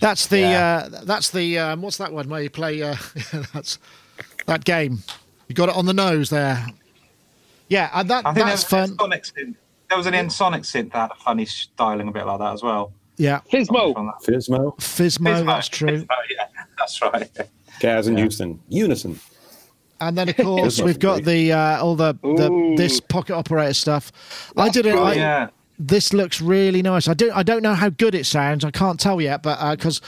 [0.00, 0.40] That's the.
[0.40, 0.88] Yeah.
[0.92, 1.58] Uh, that's the.
[1.58, 2.82] Um, what's that one where you play?
[2.82, 2.96] Uh,
[3.54, 3.78] that's
[4.46, 4.98] that game.
[5.48, 6.66] You got it on the nose there.
[7.68, 8.96] Yeah, and that I think that's there was fun.
[9.10, 9.54] Ensoniq synth.
[9.88, 12.62] There was an Ensoniq synth that had a funny styling a bit like that as
[12.62, 12.92] well.
[13.18, 13.92] Yeah, Fizmo.
[13.92, 15.44] From that- Fizmo, Fizmo.
[15.46, 15.98] That's true.
[15.98, 16.46] Fizmo, yeah,
[16.78, 17.30] that's right.
[17.78, 19.18] Gaz and Huston, Unison.
[20.00, 24.12] And then of course we've got the uh, all the, the this pocket operator stuff.
[24.56, 24.94] I did it.
[24.94, 25.04] cool.
[25.04, 25.48] I, yeah.
[25.78, 27.08] this looks really nice.
[27.08, 28.64] I don't I don't know how good it sounds.
[28.64, 30.00] I can't tell yet, but because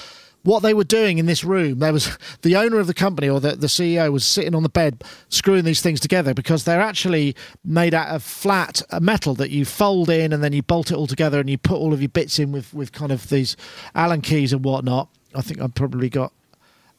[0.45, 3.41] what they were doing in this room, there was the owner of the company or
[3.41, 7.37] the, the CEO was sitting on the bed screwing these things together because they're actually
[7.65, 10.95] made out of flat uh, metal that you fold in and then you bolt it
[10.95, 13.57] all together and you put all of your bits in with with kind of these
[13.95, 15.09] Allen keys and whatnot.
[15.35, 16.33] I think I've probably got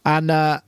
[0.06, 0.32] and.
[0.32, 0.62] uh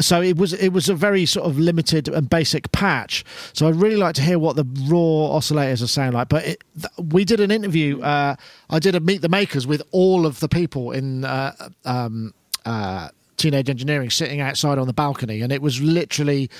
[0.00, 3.24] so it was it was a very sort of limited and basic patch.
[3.52, 6.28] So I'd really like to hear what the raw oscillators are sound like.
[6.28, 8.00] But it, th- we did an interview.
[8.00, 8.36] Uh,
[8.70, 11.52] I did a meet the makers with all of the people in uh,
[11.84, 12.34] um,
[12.64, 16.50] uh, Teenage Engineering sitting outside on the balcony, and it was literally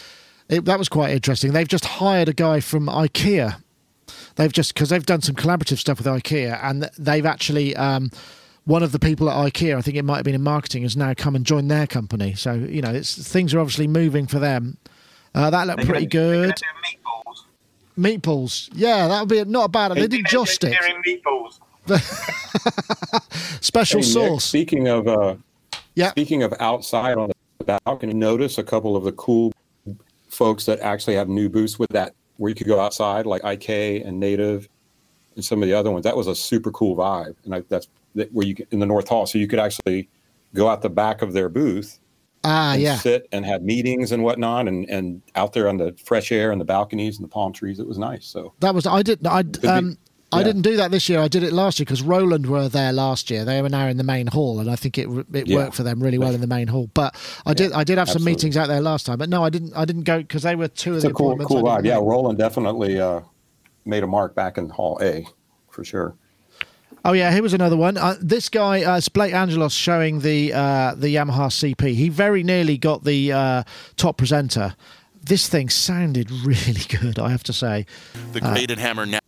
[0.49, 1.53] it, that was quite interesting.
[1.53, 3.63] They've just hired a guy from IKEA.
[4.37, 7.77] They've just because they've done some collaborative stuff with IKEA, and they've actually.
[7.77, 8.11] Um,
[8.69, 10.95] one of the people at IKEA, I think it might have been in marketing, has
[10.95, 12.35] now come and joined their company.
[12.35, 14.77] So you know, it's, things are obviously moving for them.
[15.35, 16.55] Uh, that looked They're pretty gonna- good.
[16.85, 17.45] Meatballs.
[17.99, 18.71] Meatballs.
[18.75, 19.93] Yeah, that would be not a bad.
[19.93, 20.75] They did joystick.
[20.81, 21.59] Engineering meatballs.
[23.63, 24.45] Special Hey, Nick, sauce.
[24.45, 25.37] speaking of uh,
[25.95, 26.11] Yeah.
[26.11, 29.53] speaking of outside on the balcony, notice a couple of the cool
[30.29, 34.03] folks that actually have new booths with that where you could go outside, like IK
[34.05, 34.69] and Native,
[35.35, 36.05] and some of the other ones.
[36.05, 37.89] That was a super cool vibe, and I, that's
[38.19, 40.09] that where you could, in the North Hall, so you could actually
[40.55, 41.99] go out the back of their booth
[42.45, 42.97] Ah, and yeah.
[42.97, 46.61] sit and have meetings and whatnot, and and out there on the fresh air and
[46.61, 47.79] the balconies and the palm trees.
[47.81, 48.27] It was nice.
[48.27, 49.99] So That was I didn't I be- um
[50.31, 51.21] I didn't do that this year.
[51.21, 53.47] I did it last year because Roland were there last year.
[53.47, 55.57] They were now in the main hall, and I think it it Yeah.
[55.57, 56.89] worked for them really well in the main hall.
[56.95, 57.17] But
[57.47, 59.17] I did I did have some meetings out there last time.
[59.19, 61.37] But no, I didn't I didn't go because they were two of the a cool
[61.39, 61.87] cool I vibe.
[61.87, 61.95] Yeah.
[61.97, 63.21] Roland definitely uh,
[63.87, 65.27] made a mark back in Hall A
[65.71, 66.15] for sure.
[67.05, 67.97] Oh yeah, here was another one.
[67.97, 71.95] Uh, this guy, uh, it's Blake Angelos showing the uh, the Yamaha CP.
[71.95, 73.63] He very nearly got the uh,
[73.97, 74.75] top presenter.
[75.23, 77.87] This thing sounded really good, I have to say.
[78.33, 79.21] The graded hammer now.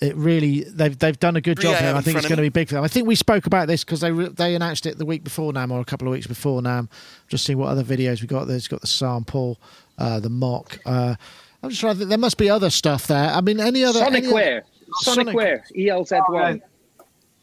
[0.00, 1.94] It really they've they've done a good job I here.
[1.94, 2.82] I think it's going to be big for them.
[2.84, 5.52] I think we spoke about this because they re- they announced it the week before
[5.52, 6.88] NAMM or a couple of weeks before NAMM.
[7.28, 8.48] Just seeing what other videos we got.
[8.48, 9.60] There's got the sample,
[9.98, 10.80] uh, the MOK.
[10.84, 11.14] Uh,
[11.62, 12.08] I'm just trying to think.
[12.08, 13.30] There must be other stuff there.
[13.30, 14.62] I mean, any other any other- Sonicware.
[15.02, 15.36] Sonic-
[15.76, 16.62] ELZ1.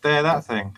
[0.01, 0.75] There, that thing.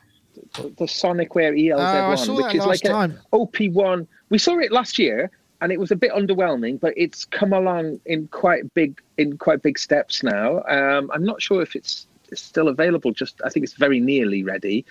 [0.56, 3.20] the Sonicware Oh, I ELZ1, saw which that is last like time.
[3.34, 4.08] a OP1.
[4.30, 5.30] We saw it last year,
[5.62, 9.62] and it was a bit underwhelming, but it's come along in quite big in quite
[9.62, 10.64] big steps now.
[10.68, 13.12] Um, I'm not sure if it's, it's still available.
[13.12, 14.86] Just I think it's very nearly ready.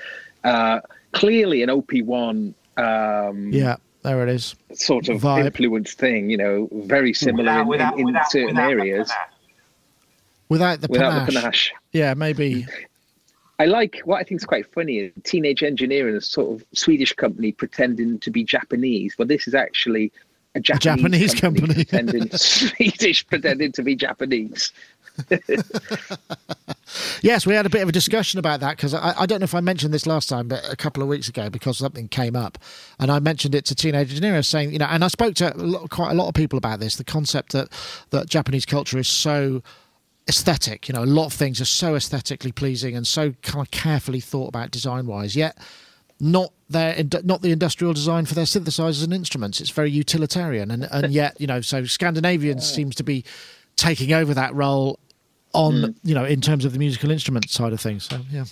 [0.45, 0.81] Uh,
[1.13, 4.55] clearly, an OP1 um, Yeah, there it is.
[4.73, 5.47] sort of Vibe.
[5.47, 6.31] influence thing.
[6.31, 9.09] You know, very similar Without, without, in, in, in without, certain without the areas.
[9.09, 9.27] panache.
[10.49, 11.27] Without the Without panache.
[11.35, 11.73] the panache.
[11.93, 12.67] Yeah, maybe.
[13.61, 17.13] I like what I think is quite funny is Teenage Engineering, a sort of Swedish
[17.13, 19.19] company pretending to be Japanese.
[19.19, 20.11] Well, this is actually
[20.55, 21.75] a Japanese, Japanese company.
[21.75, 24.73] pretending Swedish, pretending to be Japanese.
[27.23, 29.45] Yes, we had a bit of a discussion about that because I, I don't know
[29.45, 32.35] if I mentioned this last time, but a couple of weeks ago because something came
[32.35, 32.59] up,
[32.99, 35.63] and I mentioned it to Teenage Engineer, saying you know, and I spoke to a
[35.63, 36.97] lot, quite a lot of people about this.
[36.97, 37.69] The concept that
[38.11, 39.63] that Japanese culture is so
[40.29, 43.71] aesthetic, you know, a lot of things are so aesthetically pleasing and so kind of
[43.71, 45.59] carefully thought about design wise, yet
[46.21, 49.61] not their not the industrial design for their synthesizers and instruments.
[49.61, 53.25] It's very utilitarian, and and yet you know, so Scandinavians seems to be
[53.77, 54.99] taking over that role
[55.53, 55.95] on mm.
[56.05, 58.05] you know in terms of the musical instrument side of things.
[58.05, 58.45] So yeah,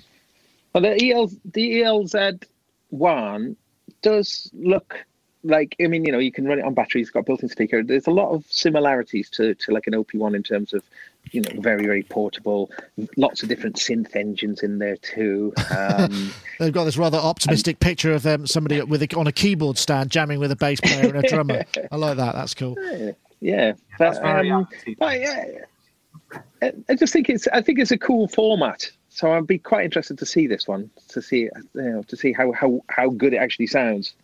[0.73, 2.45] Well, the EL, the ELZ
[2.91, 3.57] one
[4.03, 5.05] does look
[5.49, 7.07] like I mean, you know, you can run it on batteries.
[7.07, 7.83] It's got a built-in speaker.
[7.83, 10.83] There's a lot of similarities to to like an OP one in terms of
[11.33, 12.71] you know very very portable.
[13.17, 15.53] Lots of different synth engines in there too.
[15.77, 19.79] Um, they've got this rather optimistic picture of them somebody with a, on a keyboard
[19.79, 21.65] stand jamming with a bass player and a drummer.
[21.91, 22.35] I like that.
[22.35, 22.77] That's cool.
[23.41, 24.69] yeah, That's but, very um,
[24.99, 25.45] but yeah,
[26.63, 28.91] I- I just think it's I think it's a cool format.
[29.09, 32.33] So I'd be quite interested to see this one to see you know to see
[32.33, 34.15] how how how good it actually sounds.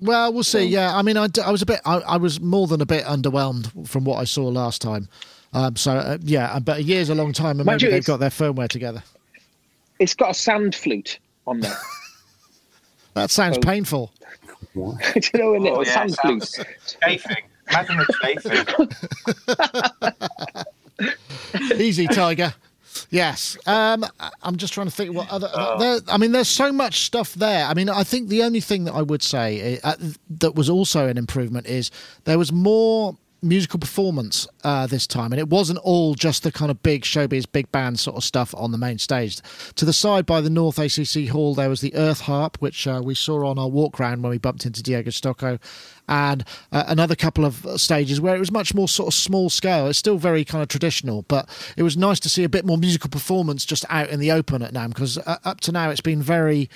[0.00, 0.64] Well, we'll see.
[0.64, 2.86] Yeah, I mean, I, d- I was a bit, I, I was more than a
[2.86, 5.08] bit underwhelmed from what I saw last time.
[5.52, 8.18] Um, so uh, yeah, but a year's a long time, and maybe you, they've got
[8.20, 9.02] their firmware together.
[9.98, 11.76] It's got a sand flute on there.
[13.14, 13.60] That sounds Oh.
[13.62, 14.12] painful.
[14.74, 14.80] Do
[15.16, 16.96] you know a little Oh, yeah, sand it flute?
[17.02, 17.44] chafing.
[17.70, 18.06] Imagine the
[21.56, 21.80] chafing.
[21.80, 22.52] Easy, Tiger.
[23.10, 23.56] Yes.
[23.66, 24.04] Um,
[24.42, 25.50] I'm just trying to think what other.
[25.78, 27.66] There, I mean, there's so much stuff there.
[27.66, 29.94] I mean, I think the only thing that I would say uh,
[30.38, 31.90] that was also an improvement is
[32.24, 36.70] there was more musical performance uh, this time, and it wasn't all just the kind
[36.70, 39.40] of big showbiz, big band sort of stuff on the main stage.
[39.76, 43.00] To the side by the North ACC Hall, there was the Earth Harp, which uh,
[43.04, 45.58] we saw on our walk round when we bumped into Diego Stocco,
[46.08, 49.88] and uh, another couple of stages where it was much more sort of small scale.
[49.88, 52.78] It's still very kind of traditional, but it was nice to see a bit more
[52.78, 56.00] musical performance just out in the open at NAMM because uh, up to now it's
[56.00, 56.68] been very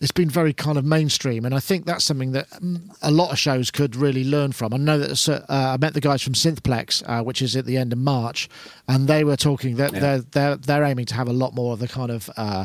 [0.00, 3.32] it's been very kind of mainstream, and I think that's something that mm, a lot
[3.32, 4.72] of shows could really learn from.
[4.72, 7.76] I know that uh, I met the guys from Synthplex, uh, which is at the
[7.76, 8.48] end of March,
[8.86, 11.80] and they were talking that they're they're they're aiming to have a lot more of
[11.80, 12.64] the kind of uh,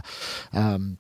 [0.54, 0.98] um,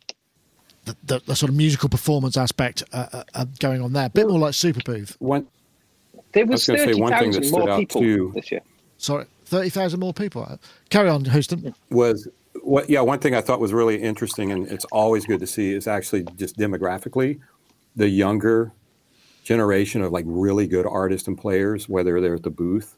[0.86, 4.10] the, the, the sort of musical performance aspect uh, uh, uh, going on there, a
[4.10, 5.16] bit more like Super Booth.
[5.20, 5.48] One,
[6.34, 8.32] There was, was gonna say thirty one thing that stood more out people too.
[8.36, 8.62] this year.
[8.98, 10.60] Sorry, thirty thousand more people.
[10.90, 11.76] Carry on, Huston.
[11.92, 12.28] was
[12.64, 15.74] what yeah one thing i thought was really interesting and it's always good to see
[15.74, 17.40] is actually just demographically
[17.96, 18.72] the younger
[19.44, 22.98] generation of like really good artists and players whether they're at the booth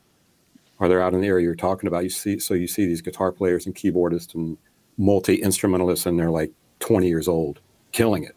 [0.80, 3.02] or they're out in the area you're talking about you see so you see these
[3.02, 4.58] guitar players and keyboardists and
[4.98, 7.60] multi instrumentalists and they're like 20 years old
[7.92, 8.36] killing it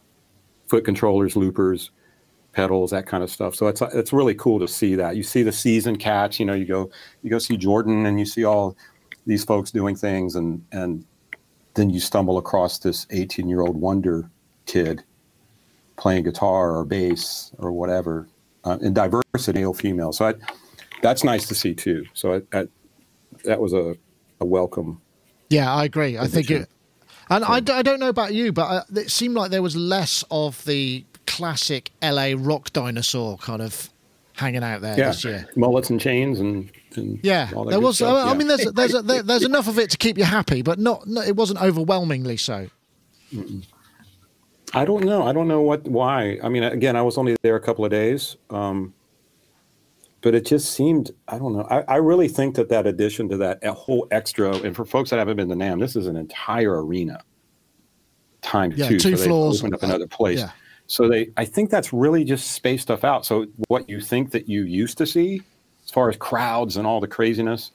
[0.66, 1.90] foot controllers loopers
[2.58, 3.54] pedals, that kind of stuff.
[3.54, 5.16] So it's it's really cool to see that.
[5.16, 6.40] You see the season cats.
[6.40, 6.90] You know, you go
[7.22, 8.76] you go see Jordan, and you see all
[9.26, 11.04] these folks doing things, and and
[11.74, 14.30] then you stumble across this 18 year old wonder
[14.66, 15.02] kid
[15.96, 18.28] playing guitar or bass or whatever,
[18.64, 20.12] uh, in diversity, male female.
[20.12, 20.34] So I,
[21.02, 22.06] that's nice to see too.
[22.14, 22.68] So I, I,
[23.44, 23.96] that was a,
[24.40, 25.00] a welcome.
[25.50, 26.18] Yeah, I agree.
[26.18, 26.68] I think it,
[27.30, 30.24] and I, I don't know about you, but uh, it seemed like there was less
[30.30, 33.90] of the classic LA rock dinosaur kind of
[34.38, 35.48] hanging out there Yeah, this year.
[35.56, 37.96] mullets and chains and, and Yeah, all that there was.
[37.96, 38.34] stuff, I yeah.
[38.34, 41.06] mean, there's there's a, there, there's enough of it to keep you happy, but not.
[41.06, 42.68] No, it wasn't overwhelmingly so.
[44.74, 45.22] I don't know.
[45.26, 46.38] I don't know what why.
[46.42, 48.94] I mean, again, I was only there a couple of days, um,
[50.20, 51.10] but it just seemed.
[51.26, 51.66] I don't know.
[51.70, 55.10] I, I really think that that addition to that a whole extra, and for folks
[55.10, 57.20] that haven't been to NAMM, this is an entire arena.
[58.42, 59.60] Time Yeah, two, two so floors.
[59.60, 60.38] Opened up another place.
[60.40, 60.50] Yeah.
[60.88, 63.24] So they, I think that's really just space stuff out.
[63.26, 65.42] So what you think that you used to see,
[65.84, 67.72] as far as crowds and all the craziness,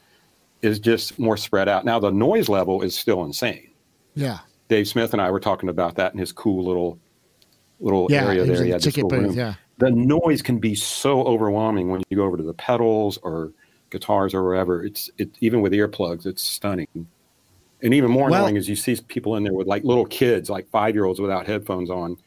[0.63, 1.85] is just more spread out.
[1.85, 3.69] Now the noise level is still insane.
[4.15, 6.99] Yeah, Dave Smith and I were talking about that in his cool little
[7.79, 8.55] little Yeah, area there.
[8.55, 9.33] in He the had this ticket booth, room.
[9.33, 9.53] yeah.
[9.79, 13.51] The noise can be so overwhelming when you go over to the pedals or
[13.89, 14.83] guitars or wherever.
[14.83, 16.87] It's it even with earplugs, it's stunning.
[17.83, 20.49] And even more Well- annoying is you see people in there with like little kids,
[20.49, 22.17] like five year olds without headphones on,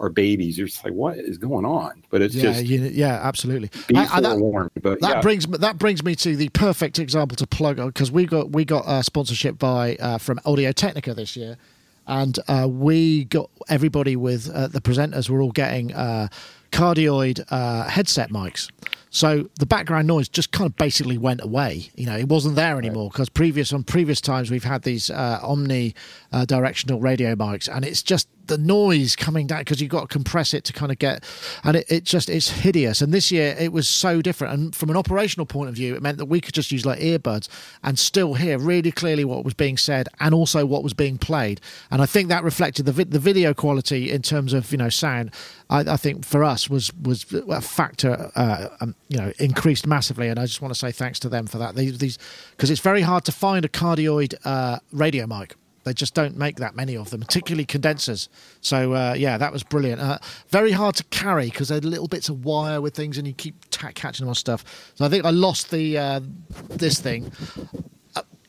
[0.00, 0.56] or babies.
[0.56, 2.02] You're just like, what is going on?
[2.10, 3.70] But it's yeah, just you, yeah, absolutely.
[3.94, 4.70] I- I- that- forewarned.
[4.82, 8.10] but That yeah, brings me- that brings me to the perfect example to plug because
[8.10, 11.58] we got we got uh, sponsorship by uh, from Audio Technica this year,
[12.06, 16.28] and uh, we got everybody with uh, the presenters were all getting uh,
[16.72, 18.70] cardioid uh, headset mics.
[19.10, 21.90] So the background noise just kind of basically went away.
[21.96, 25.40] You know, it wasn't there anymore because previous on previous times we've had these uh,
[25.42, 25.94] omni
[26.32, 30.06] uh, directional radio mics, and it's just the noise coming down because you've got to
[30.08, 31.24] compress it to kind of get,
[31.64, 33.00] and it, it just it's hideous.
[33.00, 34.52] And this year it was so different.
[34.52, 36.98] And from an operational point of view, it meant that we could just use like
[37.00, 37.48] earbuds
[37.82, 41.60] and still hear really clearly what was being said and also what was being played.
[41.90, 44.88] And I think that reflected the vi- the video quality in terms of you know
[44.90, 45.32] sound.
[45.70, 50.28] I, I think for us was was a factor, uh, um, you know, increased massively.
[50.28, 51.74] And I just want to say thanks to them for that.
[51.74, 52.18] These these
[52.52, 55.56] because it's very hard to find a cardioid uh, radio mic.
[55.82, 58.28] They just don't make that many of them, particularly condensers.
[58.60, 60.00] So uh, yeah, that was brilliant.
[60.00, 63.32] Uh, very hard to carry because they're little bits of wire with things, and you
[63.32, 64.92] keep catching them on stuff.
[64.94, 66.20] So I think I lost the uh,
[66.68, 67.32] this thing.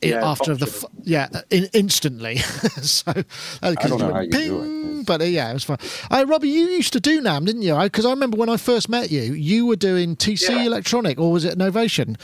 [0.02, 2.36] I- Yeah, after the f- yeah in, instantly
[2.82, 3.22] so uh,
[3.62, 5.06] I don't know how you do ping, it.
[5.06, 5.78] but uh, yeah it was fun
[6.10, 8.88] uh, Robbie you used to do NAMM didn't you because I, remember when I first
[8.88, 10.64] met you you were doing TC Yeah.
[10.66, 12.16] Electronic or was it Novation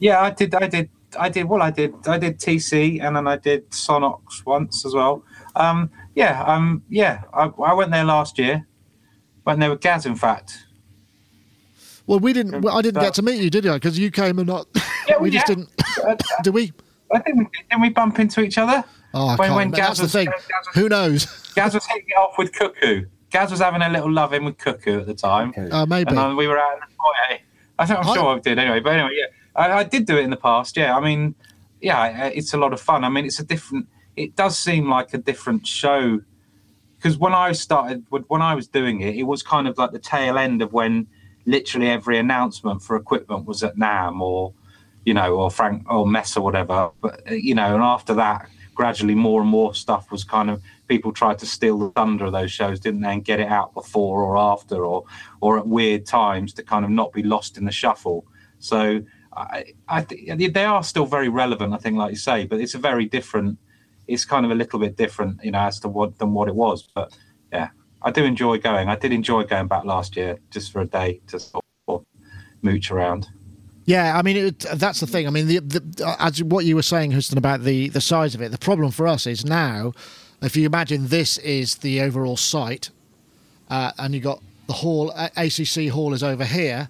[0.00, 0.54] Yeah, I did.
[0.54, 0.90] I did.
[1.18, 1.44] I did.
[1.48, 1.94] Well, I did.
[2.06, 5.24] I did TC, and then I did Sonnox once as well.
[5.56, 6.42] Um, yeah.
[6.44, 7.22] Um, yeah.
[7.32, 8.66] I, I went there last year.
[9.46, 10.63] Went there with Gaz, in fact.
[12.06, 14.38] Well we didn't well, I didn't get to meet you did I because you came
[14.38, 14.66] and not
[15.08, 15.54] Yeah, we just yeah.
[15.56, 16.72] didn't do we
[17.14, 18.82] I think we didn't we bump into each other.
[19.14, 19.70] oh I When- can't when.
[19.70, 20.36] Gaz that's the was- thing Gaz
[20.66, 23.06] was- who knows Gaz was hitting it off with Cuckoo.
[23.30, 25.50] Gaz was having a little love in with Cuckoo at the time.
[25.50, 25.68] Okay.
[25.70, 27.38] uh, maybe and then we were out in the foyer.
[27.78, 28.80] I think I'm I- sure I did anyway.
[28.80, 29.26] But anyway, yeah,
[29.56, 30.76] I, I did do it in the past.
[30.76, 31.34] Yeah, I mean,
[31.80, 33.04] yeah, it's a lot of fun.
[33.04, 33.86] I mean, it's a different.
[34.16, 36.20] It does seem like a different show
[36.96, 39.98] because when I started, when I was doing it, it was kind of like the
[39.98, 41.06] tail end of when
[41.46, 44.52] literally every announcement for equipment was at NAMM or,
[45.04, 46.90] you know, or Frank or Mess or whatever.
[47.00, 50.62] But uh, you know, and after that, gradually more and more stuff was kind of
[50.88, 53.72] people tried to steal the thunder of those shows, didn't they, and get it out
[53.74, 55.04] before or after or
[55.40, 58.26] or at weird times to kind of not be lost in the shuffle.
[58.58, 59.02] So
[59.36, 61.74] I, I think they are still very relevant.
[61.74, 63.58] I think, like you say, but it's a very different.
[64.06, 66.54] It's kind of a little bit different, you know, as to what than what it
[66.54, 66.88] was.
[66.94, 67.16] But
[67.52, 67.70] yeah,
[68.04, 68.88] I do enjoy going.
[68.88, 72.04] I did enjoy going back last year just for a day to sort of
[72.62, 73.28] mooch around.
[73.86, 75.26] Yeah, I mean it, that's the thing.
[75.26, 78.42] I mean, the, the, as what you were saying, Huston, about the the size of
[78.42, 78.50] it.
[78.50, 79.92] The problem for us is now,
[80.42, 82.90] if you imagine this is the overall site,
[83.68, 86.88] uh, and you got the hall, ACC hall is over here,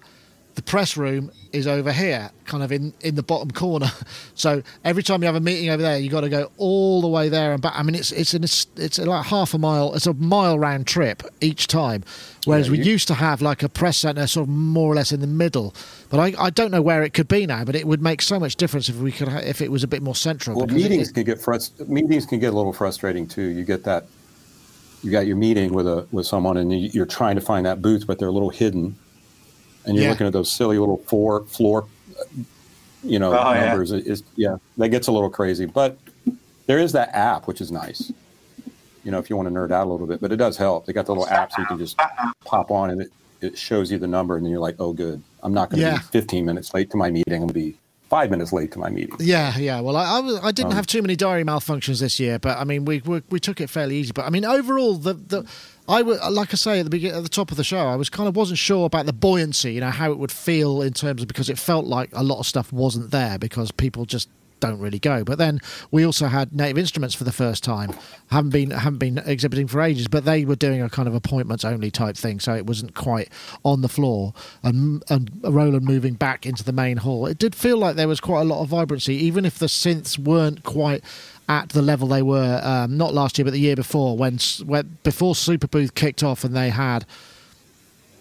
[0.55, 3.91] the press room is over here, kind of in in the bottom corner.
[4.37, 7.07] So every time you have a meeting over there, you got to go all the
[7.07, 7.71] way there and back.
[7.75, 9.93] I mean, it's it's an, it's, like half a mile.
[9.93, 12.03] It's a mile round trip each time.
[12.43, 14.95] Whereas Yeah, we you- used to have like a press center sort of more or
[14.95, 15.73] less in the middle.
[16.09, 17.63] But I, I don't know where it could be now.
[17.63, 19.87] But it would make so much difference if we could ha- if it was a
[19.87, 20.57] bit more central.
[20.57, 23.43] Well, meetings it- can get frust- meetings can get a little frustrating too.
[23.43, 24.05] You get that
[25.01, 28.05] you got your meeting with a with someone, and you're trying to find that booth,
[28.05, 28.97] but they're a little hidden,
[29.85, 30.09] and you're Yeah.
[30.11, 31.85] looking at those silly little four floor,
[33.03, 33.91] you know, Oh, numbers.
[33.91, 35.65] It- It's, yeah, that gets a little crazy.
[35.65, 35.97] But
[36.67, 38.11] there is that app, which is nice.
[39.03, 40.87] you know, if you want to nerd out a little bit, but it does help.
[40.87, 41.95] They got the little app so you can just
[42.43, 45.21] pop on and it, it shows you the number, and then you're like, oh, good.
[45.43, 45.97] I'm not going to Yeah.
[45.97, 47.31] be 15 minutes late to my meeting.
[47.31, 47.77] I'm going to be
[48.09, 49.15] five minutes late to my meeting.
[49.19, 49.79] Yeah, yeah.
[49.81, 52.57] Well, I I, was, I Um, didn't have too many diary malfunctions this year, but
[52.57, 54.11] I mean, we we, we took it fairly easy.
[54.11, 55.45] But I mean, overall, the the
[55.87, 57.95] I would like I say at the beginning, at the top of the show, I
[57.95, 60.93] was kind of wasn't sure about the buoyancy, you know, how it would feel in
[60.93, 64.29] terms of because it felt like a lot of stuff wasn't there because people just
[64.59, 65.23] don't really go.
[65.23, 65.59] But then
[65.91, 67.93] we also had native instruments for the first time.
[68.31, 71.63] haven't been haven't been exhibiting for ages, but they were doing a kind of appointments
[71.63, 73.29] only type thing, so it wasn't quite
[73.63, 74.33] on the floor.
[74.63, 78.19] And and Roland moving back into the main hall, it did feel like there was
[78.19, 81.03] quite a lot of vibrancy, even if the synths weren't quite
[81.47, 84.97] at the level they were um, not last year but the year before when, when
[85.03, 87.05] before Super Booth kicked off and they had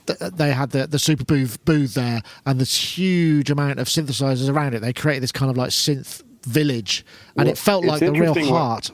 [0.07, 4.75] they had the, the super booth booth there and this huge amount of synthesizers around
[4.75, 4.81] it.
[4.81, 7.05] They created this kind of like synth village,
[7.37, 8.91] and Well, it felt like the real interesting what- heart.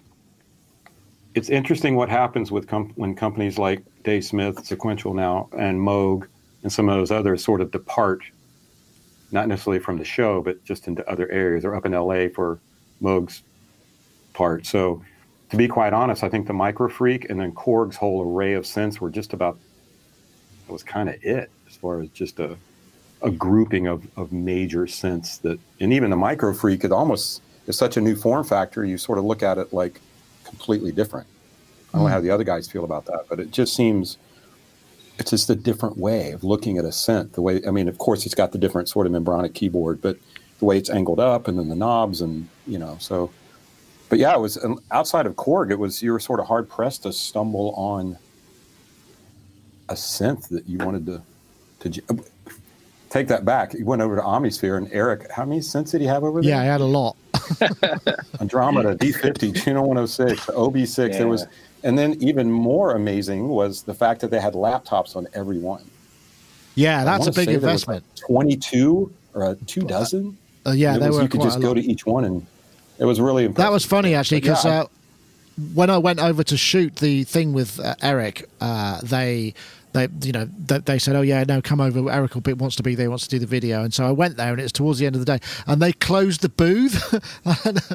[1.35, 6.27] It's interesting what happens with com- when companies like Dave Smith, Sequential now, and Moog,
[6.65, 8.21] and some of those others sort of depart,
[9.31, 11.63] not necessarily from the show, but just into other areas.
[11.63, 12.59] They're up in LA for
[13.01, 13.43] Moog's
[14.33, 14.67] part.
[14.67, 15.03] So,
[15.51, 18.65] to be quite honest, I think the Micro Freak and then Korg's whole array of
[18.65, 19.59] synths were just about,
[20.67, 22.57] that was kind of it as far as just a,
[23.23, 27.77] a grouping of, of major synths that, and even the Micro Freak, it almost is
[27.77, 28.85] such a new form factor.
[28.85, 30.01] You sort of look at it like
[30.45, 31.27] completely different.
[31.89, 32.13] I don't know hmm.
[32.13, 34.19] how the other guys feel about that, but it just seems
[35.21, 37.33] it's just a different way of looking at a synth.
[37.33, 40.17] The way, I mean, of course, it's got the different sort of membronic keyboard, but
[40.59, 43.31] the way it's angled up and then the knobs and, you know, so,
[44.11, 46.69] but yeah, it was um, outside of Korg, it was, you were sort of hard
[46.69, 48.19] pressed to stumble on
[49.89, 51.23] a synth that you wanted to,
[51.91, 52.03] to
[53.09, 53.73] take that back.
[53.73, 56.51] You went over to Omnisphere and Eric, how many synths did he have over there?
[56.51, 57.17] Yeah, I had a lot.
[58.41, 61.13] Andromeda, D50, Juno 106, OB6.
[61.13, 61.47] There was,
[61.85, 65.89] and then even more amazing was the fact that they had laptops on every one.
[66.75, 68.05] Yeah, that's a big say there was investment.
[68.17, 70.37] like 22 or uh, two dozen.
[70.67, 72.47] Uh, yeah, And it they was- were you could just go to each one, and
[73.01, 73.67] it was really impressive.
[73.67, 74.87] That was funny actually But yeah, because uh,
[75.75, 79.55] when I went over to shoot the thing with uh, Eric, uh, they.
[79.93, 82.09] They, you know, they, they said, "Oh yeah, no, come over.
[82.13, 84.13] Eric will be, wants to be there, wants to do the video." And so I
[84.13, 86.97] went there, and it's towards the end of the day, and they closed the booth.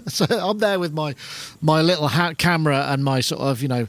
[0.12, 1.16] so I'm there with my
[1.62, 3.88] my little hat camera and my sort of, you know,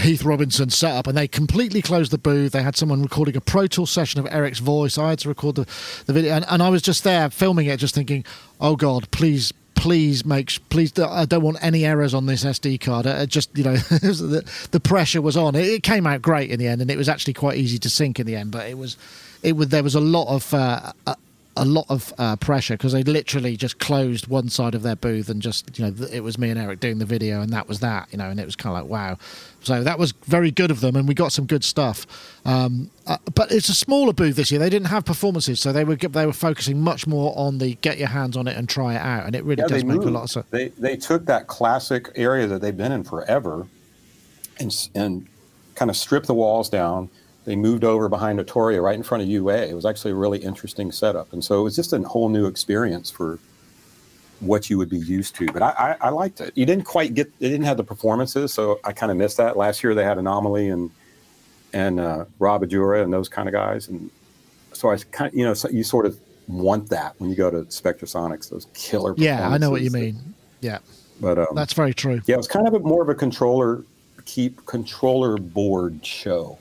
[0.00, 2.50] Heath Robinson setup, and they completely closed the booth.
[2.50, 4.98] They had someone recording a Pro Tool session of Eric's voice.
[4.98, 5.66] I had to record the,
[6.06, 8.24] the video, and, and I was just there filming it, just thinking,
[8.60, 13.06] "Oh God, please." Please make please I don't want any errors on this SD card.
[13.06, 15.54] Uh, just you know the, the pressure was on.
[15.54, 17.90] It, it came out great in the end, and it was actually quite easy to
[17.90, 18.50] sync in the end.
[18.50, 18.96] But it was
[19.42, 20.92] it was there was a lot of uh,
[21.62, 25.28] a, lot of uh, pressure because they literally just closed one side of their booth
[25.28, 27.80] and just you know it was me and Eric doing the video, and that was
[27.80, 28.08] that.
[28.10, 29.18] You know, and it was kind of like wow.
[29.60, 32.06] So that was very good of them, and we got some good stuff.
[32.44, 34.60] Um, uh, but it's a smaller booth this year.
[34.60, 37.98] They didn't have performances, so they were they were focusing much more on the get
[37.98, 40.08] your hands on it and try it out, and it really Yeah, does make moved.
[40.08, 40.46] a lot of sense.
[40.50, 43.66] They they took that classic area that they've been in forever,
[44.58, 45.26] and and
[45.74, 47.08] kind of stripped the walls down.
[47.48, 49.68] They moved over behind Notoria, right in front of UA.
[49.68, 52.44] It was actually a really interesting setup, and so it was just a whole new
[52.44, 53.38] experience for
[54.40, 55.46] what you would be used to.
[55.46, 55.70] But I,
[56.02, 56.52] I, I liked it.
[56.58, 57.26] You didn't quite get.
[57.38, 59.56] They didn't have the performances, so I kind of missed that.
[59.56, 60.90] Last year they had Anomalie and
[61.72, 64.10] and uh, Rob Ajura and those kind of guys, and
[64.74, 67.50] so I kind of you know so you sort of want that when you go
[67.50, 69.14] to Spectrasonics, those killer.
[69.16, 70.34] Yeah, I know what you that- mean.
[70.60, 70.80] Yeah,
[71.18, 72.20] but um, that's very true.
[72.26, 73.84] yeah, it was kind of a, more of a controller
[74.26, 76.58] keep controller board show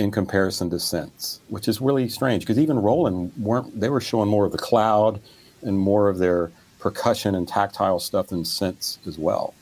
[0.00, 4.28] in comparison to synths, which is really strange because even Roland weren't they were showing
[4.28, 5.20] more of the cloud
[5.62, 9.54] and more of their percussion and tactile stuff than synths as well.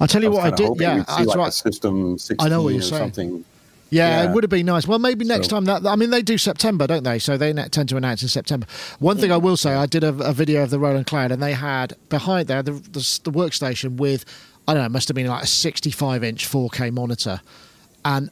[0.00, 0.80] I'll tell you was what I did.
[0.80, 1.52] Yeah, that's like a right.
[1.52, 3.02] system 16 I know what or you're saying.
[3.02, 3.44] something.
[3.90, 4.30] Yeah, Yeah.
[4.30, 4.88] it would have been nice.
[4.88, 5.66] Well, maybe next So- time.
[5.66, 7.18] That I mean, they do September, don't they?
[7.18, 8.66] So they tend to announce in September.
[9.00, 11.42] One thing I will say, I did a, a video of the Roland Cloud, and
[11.42, 14.24] they had behind there the, the, the workstation with
[14.66, 17.40] I don't know, it must have been like a 65 inch 4K monitor,
[18.04, 18.30] and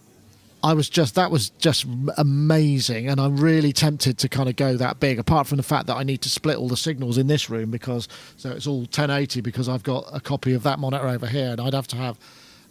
[0.62, 1.86] I was just that was just
[2.16, 5.18] amazing, and I'm really tempted to kind of go that big.
[5.18, 7.70] Apart from the fact that I need to split all the signals in this room
[7.70, 11.50] because so it's all 1080 because I've got a copy of that monitor over here,
[11.52, 12.18] and I'd have to have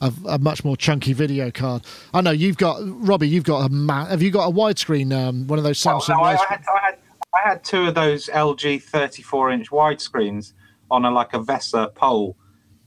[0.02, 1.84] a, a much more chunky video card.
[2.14, 3.28] I know you've got Robbie.
[3.28, 5.12] You've got a ma- have you got a widescreen?
[5.12, 6.10] Um, one of those Samsung.
[6.10, 6.98] no, I, I, had, I had
[7.34, 10.54] I had two of those LG 34 inch widescreens
[10.92, 12.36] on a like a Vesa pole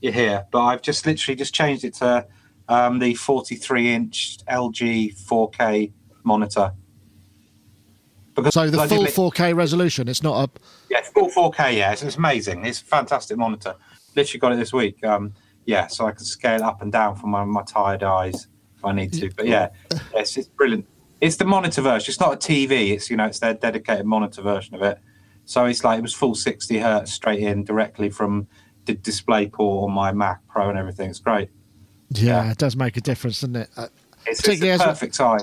[0.00, 2.26] here, but I've just literally just changed it to
[2.72, 5.92] um, the 43 inch LG 4K
[6.24, 6.72] monitor.
[8.34, 10.08] Because so the full li- 4K resolution.
[10.08, 11.76] It's not a yeah, full 4K.
[11.76, 12.64] Yeah, it's, it's amazing.
[12.64, 13.74] It's a fantastic monitor.
[14.16, 15.04] Literally got it this week.
[15.04, 15.34] Um,
[15.66, 18.46] yeah, so I can scale up and down for my, my tired eyes
[18.76, 19.30] if I need to.
[19.36, 19.68] But yeah,
[20.14, 20.86] yes, it's brilliant.
[21.20, 22.10] It's the monitor version.
[22.10, 22.92] It's not a TV.
[22.92, 24.98] It's you know it's their dedicated monitor version of it.
[25.44, 28.46] So it's like it was full 60 hertz straight in directly from
[28.86, 31.10] the display port on my Mac Pro and everything.
[31.10, 31.50] It's great.
[32.14, 32.50] Yeah, Yeah.
[32.52, 33.70] it does make a difference, doesn't it?
[33.76, 33.86] Uh,
[34.26, 35.42] It's, Particularly perfect size.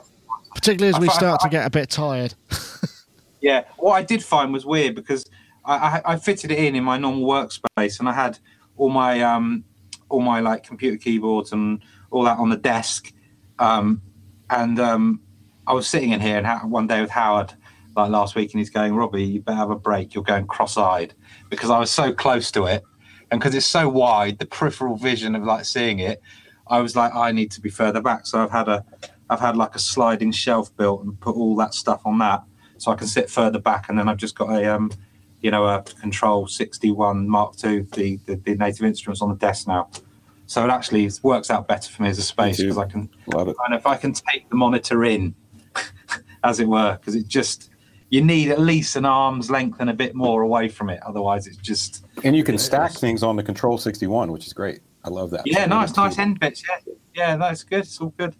[0.56, 2.34] particularly as I we start to I- get a bit tired.
[3.42, 5.24] Yeah, what I did find was weird because
[5.64, 8.38] I, I, I fitted it in in my normal workspace, and I had
[8.76, 9.64] all my um,
[10.10, 11.80] all my like computer keyboards and
[12.12, 13.14] all that on the desk,
[13.60, 14.02] um,
[14.50, 15.22] and um,
[15.68, 17.54] I was sitting in here and ha- one day with Howard
[17.96, 20.14] like last week, and he's going, Robbie, you better have a break.
[20.14, 21.14] You're going cross-eyed
[21.50, 22.84] because I was so close to it,
[23.32, 26.22] and because it's so wide, the peripheral vision of like seeing it,
[26.70, 28.28] I was like, I need to be further back.
[28.28, 28.86] So I've had a
[29.30, 32.44] I've had like a sliding shelf built and put all that stuff on that
[32.78, 33.90] so I can sit further back.
[33.90, 34.92] And then I've just got a, um,
[35.42, 39.68] you know, a Control 61 Mark II, the, the, the native instruments on the desk
[39.68, 39.90] now.
[40.48, 43.50] So it actually works out better for me as a space because I can, Love
[43.50, 43.56] it.
[43.68, 45.36] and if I can take the monitor in,
[46.44, 47.70] as it were, because it just,
[48.10, 51.00] you need at least an arm's length and a bit more away from it.
[51.06, 54.80] Otherwise, it's just, And you can stack things on the Control 61, which is great.
[55.10, 55.42] I love that.
[55.46, 56.02] yeah, So nice, too.
[56.02, 56.64] nice end bits.
[56.68, 57.80] Yeah, yeah, that's good.
[57.80, 58.36] It's all good.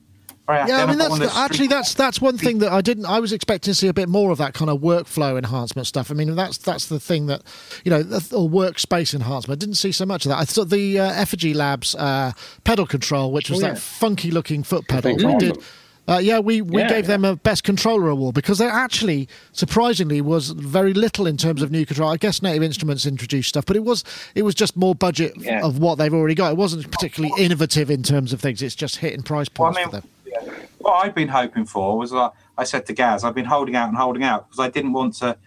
[0.48, 0.68] Very.
[0.68, 3.06] Yeah, I mean that's the, actually that's that's one thing that I didn't.
[3.06, 6.10] I was expecting to see a bit more of that kind of workflow enhancement stuff.
[6.10, 7.44] I mean that's that's the thing that
[7.84, 9.60] you know, the, or workspace enhancement.
[9.60, 10.40] I didn't see so much of that.
[10.40, 12.32] I thought the uh, Effigy Labs uh,
[12.64, 13.74] pedal control, which was Oh, yeah.
[13.74, 15.50] that funky looking foot pedal, thing's we awesome.
[15.50, 15.64] did.
[16.10, 17.10] Uh, yeah, we, we Yeah, gave yeah.
[17.18, 21.70] them a best controller award because there actually, surprisingly, was very little in terms of
[21.70, 22.10] new control.
[22.10, 24.04] I guess Native Instruments introduced stuff, but it was
[24.34, 25.62] it was just more budget Yeah.
[25.64, 26.52] of what they've already got.
[26.52, 28.64] It wasn't particularly innovative in terms of things.
[28.64, 30.56] It's just hitting price Well, points I for them.
[30.80, 33.90] what I've been hoping for was like I said to Gaz, I've been holding out
[33.90, 35.38] and holding out because I didn't want to.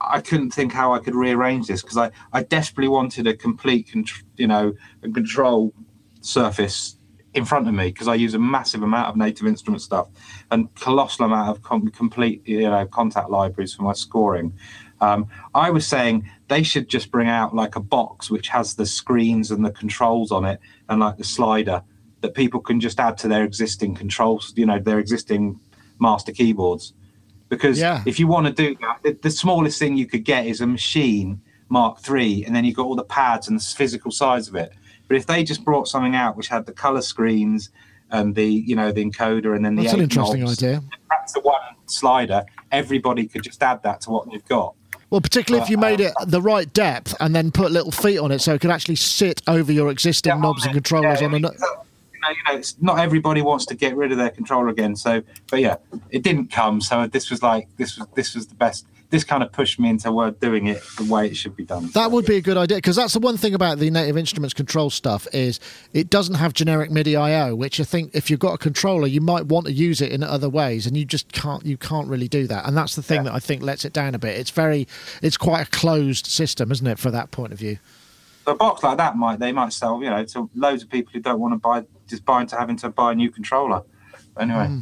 [0.00, 3.88] I- couldn't think how I could rearrange this because I, I desperately wanted a Komplete,
[3.92, 4.72] contr- you know,
[5.02, 5.74] a control
[6.22, 6.93] surface
[7.34, 10.08] in front of me because I use a massive amount of native instrument stuff
[10.50, 14.52] and colossal amount of com- Komplete, you know, Kontakt libraries for my scoring.
[15.00, 18.86] Um, I was saying they should just bring out like a box which has the
[18.86, 21.82] screens and the controls on it and like the slider
[22.20, 25.58] that people can just add to their existing controls, you know, their existing
[25.98, 26.94] master keyboards.
[27.48, 28.02] Because Yeah.
[28.06, 30.64] if you want to do that, the, the smallest thing you could get is a
[30.64, 34.54] Maschine Mark III, and then you've got all the pads and the physical size of
[34.54, 34.72] it.
[35.08, 37.70] But if they just brought something out which had the color screens
[38.10, 40.82] and the, you know, the encoder and then the That's an interesting knobs, idea.
[41.08, 44.74] perhaps the one slider, everybody could just add that to what you've got.
[45.10, 48.18] Well, particularly if you made uh, it the right depth and then put little feet
[48.18, 51.28] on it, so it could actually sit over your existing Yeah, knobs and controllers Yeah,
[51.28, 51.36] on a.
[51.36, 54.96] I mean, you know, it's not everybody wants to get rid of their controller again.
[54.96, 55.76] So, but yeah,
[56.10, 56.80] it didn't come.
[56.80, 58.86] So this was like this was this was the best.
[59.10, 61.88] This kind of pushed me into doing it the way it should be done.
[61.94, 64.54] That would be a good idea because that's the one thing about the Native Instruments
[64.54, 65.60] control stuff is
[65.92, 69.20] it doesn't have generic MIDI I/O, which I think if you've got a controller, you
[69.20, 71.64] might want to use it in other ways, and you just can't.
[71.64, 74.14] You can't really do that, and that's the thing that I think lets it down
[74.14, 74.38] a bit.
[74.38, 74.88] It's very,
[75.22, 77.78] it's quite a closed system, isn't it, for that point of view?
[78.46, 81.20] A box like that might they might sell you know to loads of people who
[81.20, 83.82] don't want to buy just buy into having to buy a new controller.
[84.38, 84.80] Anyway, Hmm.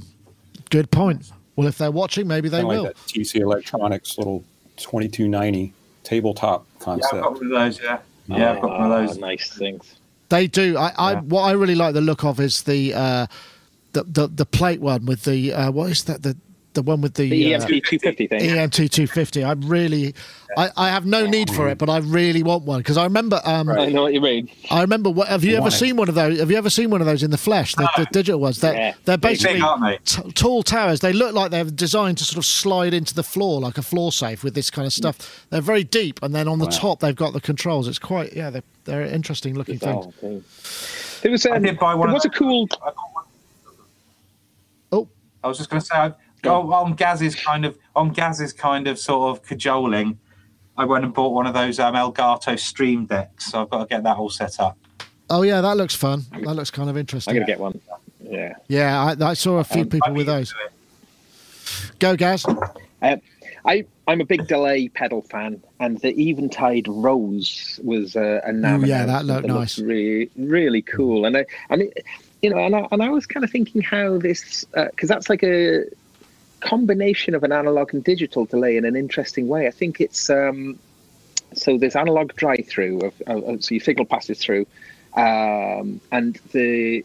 [0.71, 1.31] Good point.
[1.57, 2.85] Well, if they're watching, maybe they Kinda will.
[2.85, 4.45] like TC Electronics little
[4.77, 5.73] 2290
[6.03, 7.15] tabletop yeah, concept.
[7.15, 7.81] I've got one of those.
[7.81, 9.19] Yeah, yeah, I've got one of those.
[9.19, 9.97] Nice things.
[10.29, 10.79] They do.
[10.79, 11.21] I, I Yeah.
[11.21, 13.27] what I really like the look of is the uh,
[13.93, 16.37] the, the the plate one with the uh, what is that the
[16.75, 18.41] the one with the, The uh, 250 thing.
[18.41, 19.45] EMT 250.
[19.45, 20.15] I really,
[20.57, 23.41] I, I have no need for it, but I really want one because I remember,
[23.45, 24.49] um, I know what you mean.
[24.71, 25.11] I remember.
[25.11, 25.79] What, have you ever Want it.
[25.79, 26.39] seen one of those?
[26.41, 27.75] Have you ever seen one of those in the flesh?
[27.75, 28.61] The, the digital ones.
[28.61, 28.95] They're Yeah.
[29.05, 29.99] they're basically aren't they?
[30.05, 31.01] t- tall towers.
[31.01, 34.13] They look like they're designed to sort of slide into the floor like a floor
[34.13, 35.47] safe with this kind of stuff.
[35.51, 37.89] They're very deep, and then on the top they've got the controls.
[37.89, 38.51] It's quite yeah.
[38.51, 40.07] They're they're interesting looking things.
[40.17, 40.45] Thing.
[41.23, 42.69] There was, um, I did buy one there was a cool.
[42.83, 43.25] I got one-
[44.93, 45.09] Oh,
[45.43, 46.13] I was just going to say, I,
[46.45, 50.19] oh, on Gaz's kind of on Gaz's kind of sort of cajoling,
[50.77, 53.53] I went and bought one of those um, Elgato Stream Decks.
[53.53, 54.77] So I've got to get that all set up.
[55.31, 56.23] oh yeah, that looks fun.
[56.33, 57.33] That looks kind of interesting.
[57.33, 57.81] I'm going to get one.
[58.23, 58.55] Yeah.
[58.69, 60.55] Yeah, I, I saw a few Um, people with those.
[61.99, 62.45] Go, Gaz.
[62.47, 63.21] Um,
[63.65, 68.85] I, I'm a big delay pedal fan, and the Eventide Rose was uh, a Ooh,
[68.85, 69.79] yeah, that looked nice.
[69.79, 71.25] Really, really cool.
[71.27, 71.93] And I, I mean,
[72.43, 75.43] you know, and I, and I was kind of thinking how this, because that's like
[75.45, 75.85] a
[76.63, 79.67] combination of an analog and digital delay in an interesting way.
[79.67, 80.79] I think it's um,
[81.55, 84.67] so there's analog dry through, of, of, so your signal passes through,
[85.15, 87.05] um, and the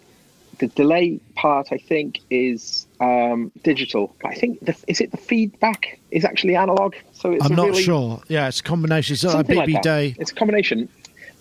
[0.60, 4.16] the delay part I think is um, digital.
[4.24, 6.96] I think the, is it the feedback is actually analog.
[7.14, 8.22] So it's I'm not really, sure.
[8.28, 9.14] Yeah, it's a combination.
[9.14, 9.84] It's something BB like.
[9.84, 10.16] Day.
[10.18, 10.90] It's a combination.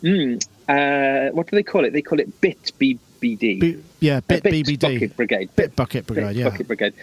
[0.03, 0.45] Mm.
[0.69, 1.93] uh, what do they call it?
[1.93, 3.61] They call it Bit BBD.
[3.61, 5.57] B- yeah, Uh, bit Bit BBD, Bucket Brigade.
[5.57, 6.27] bit bucket brigade.
[6.29, 6.95] Bit Yeah, Bucket Brigade.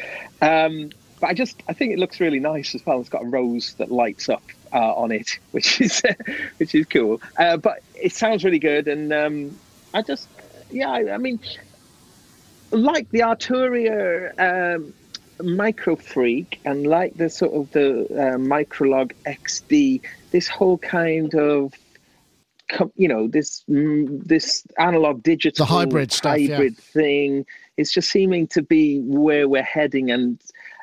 [0.41, 0.91] Um,
[1.23, 2.99] but I just I think it looks really nice as well.
[2.99, 4.43] It's got a rose that lights up
[4.73, 6.03] uh, on it, which is
[6.57, 7.21] which is cool.
[7.37, 9.57] Uh, but it sounds really good, and um,
[9.93, 10.27] I just
[10.69, 11.39] yeah, I, I mean,
[12.71, 14.93] like the Arturia um,
[15.41, 20.01] Micro Freak, and like the sort of the uh, Microlog XD,
[20.31, 21.73] this whole kind of
[22.97, 26.55] you know this mm, this analog digital The hybrid stuff, yeah.
[26.55, 27.45] hybrid thing
[27.77, 30.37] is just seeming to be where we're heading and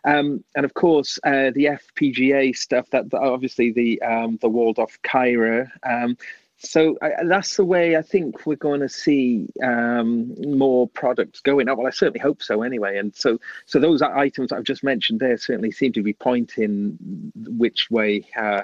[0.04, 4.98] um, and of course uh, the FPGA stuff that, that obviously the um, the Waldorf
[5.02, 6.16] Kyra um,
[6.62, 11.68] so I, that's the way I think we're going to see um, more products going
[11.70, 11.78] up.
[11.78, 12.62] Well, I certainly hope so.
[12.62, 16.98] Anyway, and so so those items I've just mentioned there certainly seem to be pointing
[17.34, 18.62] which way uh,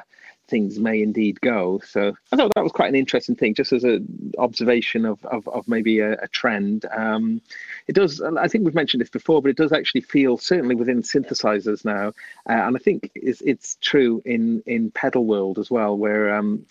[0.49, 1.81] things may indeed go.
[1.87, 5.47] So I thought that was quite an interesting thing, just as an observation of of,
[5.49, 6.87] of maybe a, a trend.
[6.97, 7.41] Um,
[7.87, 8.21] it does.
[8.21, 12.09] I think we've mentioned this before, but it does actually feel certainly within synthesizers now,
[12.49, 16.67] uh, and I think it's, it's true in in pedal world as well, where um,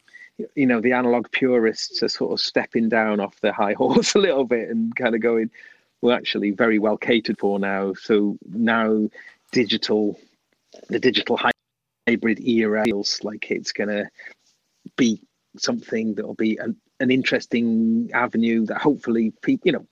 [0.56, 4.20] you know the analog purists are sort of stepping down off their high horse a
[4.20, 5.50] little bit and kind of going
[6.02, 9.10] we're actually very well catered for now so now
[9.52, 10.20] digital
[10.90, 11.38] the digital
[12.08, 14.06] hybrid era feels like it's going to
[14.98, 15.22] be
[15.58, 19.86] something that will be an, an interesting avenue that hopefully people you know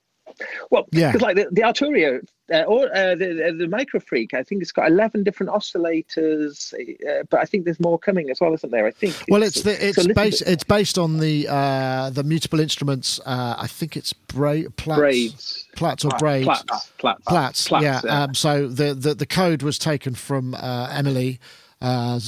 [0.70, 1.12] well, Yeah.
[1.12, 2.20] because like the, the Arturia
[2.52, 7.38] uh, or uh, the the MicroFreak, I think it's got eleven different oscillators, uh, but
[7.40, 8.84] I think there's more coming as well, isn't there?
[8.86, 9.14] I think.
[9.28, 13.20] Well, it's the it's based bit- it's based on the uh, the mutable instruments.
[13.24, 16.46] Uh, I think it's bra- Plaits, braids, Plaits or braids.
[16.46, 16.64] Plaits,
[16.98, 18.00] Plaits, Plaits, Plaits, yeah.
[18.08, 21.38] Um, so the, the the code was taken from uh, Emily,
[21.80, 22.18] uh,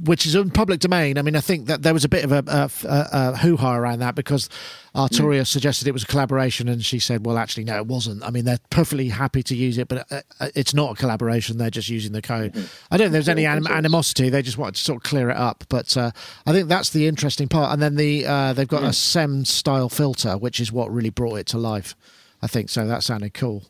[0.00, 1.18] which is in public domain.
[1.18, 2.70] I mean, I think that there was a bit of a, a,
[3.12, 4.48] a, hoo ha around that because
[4.94, 8.24] Arturia suggested it was a collaboration, and she said, "Well, actually, no, it wasn't.
[8.24, 11.58] I mean, they're perfectly happy to use it, but uh, uh, it's not a collaboration.
[11.58, 12.56] They're just using the code.
[12.90, 14.30] I don't think there's any anim- animosity.
[14.30, 15.64] They just wanted to sort of clear it up.
[15.68, 16.10] But uh,
[16.46, 17.72] I think that's the interesting part.
[17.72, 21.36] And then the uh, they've got a SEM style filter, which is what really brought
[21.36, 21.94] it to life.
[22.42, 22.86] I think so.
[22.86, 23.64] That sounded cool.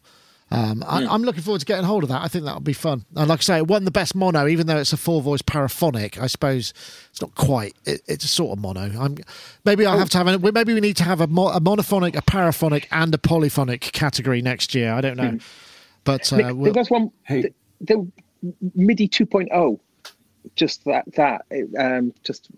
[0.51, 2.23] Um, I, I'm looking forward to getting hold of that.
[2.23, 3.05] I think that'll be fun.
[3.15, 5.43] And like I say, it wasn't the best mono, even though it's a four voice
[5.43, 6.21] paraphonic.
[6.21, 6.73] I suppose
[7.11, 7.75] it's not quite.
[7.85, 8.91] It, it's a sort of mono.
[8.99, 9.17] I'm
[9.65, 10.27] maybe I will have to have.
[10.27, 13.81] A, maybe we need to have a, mo- a monophonic, a paraphonic, and a polyphonic
[13.81, 14.93] category next year.
[14.93, 15.39] I don't know,
[16.05, 17.11] but uh, Nick, we'll, there was one.
[17.25, 17.43] Hey.
[17.43, 18.09] The, the
[18.75, 19.81] MIDI 2.0.
[20.57, 21.05] Just that.
[21.15, 21.43] That.
[21.79, 22.15] Um.
[22.25, 22.49] Just.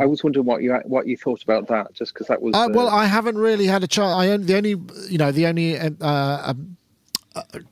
[0.00, 1.92] I was wondering what you what you thought about that.
[1.92, 2.54] Just because that was.
[2.54, 4.14] Uh, well, uh, I haven't really had a chance.
[4.14, 4.76] I only, the only,
[5.08, 6.56] you know, the only uh, um, uh, co-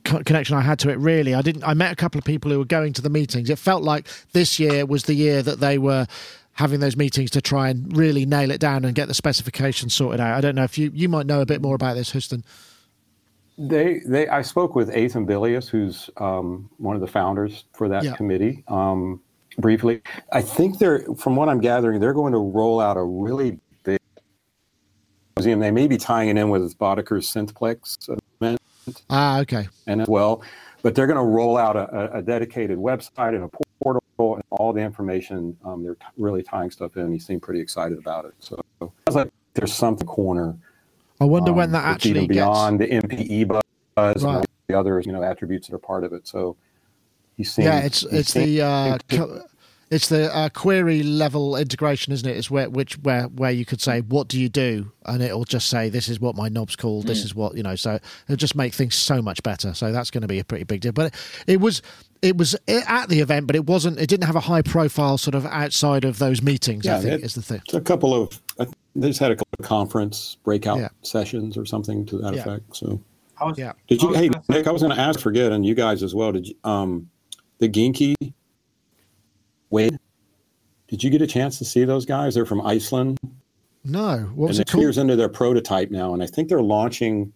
[0.03, 1.35] connection I had to it really.
[1.35, 1.63] I didn't.
[1.63, 3.49] I met a couple of people who were going to the meetings.
[3.49, 6.07] It felt like this year was the year that they were
[6.53, 10.19] having those meetings to try and really nail it down and get the specifications sorted
[10.19, 10.37] out.
[10.37, 12.43] I don't know if you you might know a bit more about this, Huston.
[13.57, 14.27] They, they.
[14.29, 18.15] I spoke with Athan Billias, who's um, one of the founders for that Yeah.
[18.15, 19.21] committee, um,
[19.57, 20.01] briefly.
[20.31, 23.99] I think they're, from what I'm gathering, they're going to roll out a really big
[25.35, 25.59] museum.
[25.59, 28.18] They may be tying it in with Bodeker's Synthplex event
[29.09, 29.67] Ah, okay.
[29.87, 30.41] and as well,
[30.81, 33.49] but they're going to roll out a, a- dedicated website and a
[33.83, 34.01] portal
[34.35, 35.57] and all the information.
[35.65, 37.11] Um, they're t- really tying stuff in.
[37.11, 38.33] He seemed pretty excited about it.
[38.39, 40.55] So it sounds like there's something corner
[41.21, 42.29] I wonder when um, that actually gets.
[42.29, 43.61] beyond the MPE buzz
[43.97, 44.35] and Right.
[44.37, 46.27] all the other you know attributes that are part of it.
[46.27, 46.55] So
[47.37, 47.67] he's seeing.
[47.67, 49.41] Yeah, it's it's the uh, co-
[49.91, 52.37] it's the uh, query level integration, isn't it?
[52.37, 55.69] It's where which where where you could say what do you do, and it'll just
[55.69, 57.07] say this is what my knob's called.
[57.07, 57.75] This is what you know.
[57.75, 59.73] So it'll just make things so much better.
[59.73, 60.91] So that's going to be a pretty big deal.
[60.91, 61.13] But
[61.47, 61.81] it was
[62.21, 63.99] it was at the event, but it wasn't.
[63.99, 66.85] It didn't have a high profile sort of outside of those meetings.
[66.85, 67.61] I Yeah, think it- is the thing.
[67.73, 68.39] a couple of.
[68.95, 70.89] They just had a couple of conference breakout Yeah.
[71.03, 72.41] sessions or something to that Yeah.
[72.41, 72.75] effect.
[72.75, 72.99] So
[73.39, 73.71] I was, Yeah.
[73.87, 74.13] did you?
[74.13, 76.31] Hey Nick, I was going to ask, forget, and you guys as well.
[76.31, 76.55] Did you?
[76.63, 77.07] Um,
[77.59, 78.15] the Genki.
[79.69, 79.97] Wave.
[80.87, 82.33] Did you get a chance to see those guys?
[82.33, 83.19] They're from Iceland.
[83.85, 86.61] No, what was and it two years into their prototype now, and I think they're
[86.61, 87.31] launching.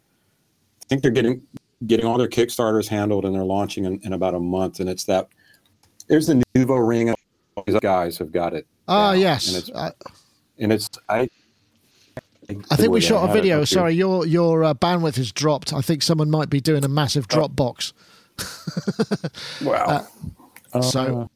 [0.83, 1.41] I think they're getting
[1.87, 4.79] getting all their Kickstarters handled, and they're launching in, in about a month.
[4.79, 5.29] And it's that.
[6.07, 7.13] There's the Nuvo ring.
[7.65, 8.67] These guys have got it.
[8.87, 9.47] Ah, down, yes.
[9.47, 9.91] and it's Uh,
[10.59, 11.29] and it's I.
[12.69, 13.63] I think we shot a video.
[13.63, 15.71] Sorry, your your uh, bandwidth has dropped.
[15.71, 17.47] I think someone might be doing a massive Oh.
[17.47, 17.93] Dropbox.
[19.63, 20.07] Wow.
[20.81, 21.29] So,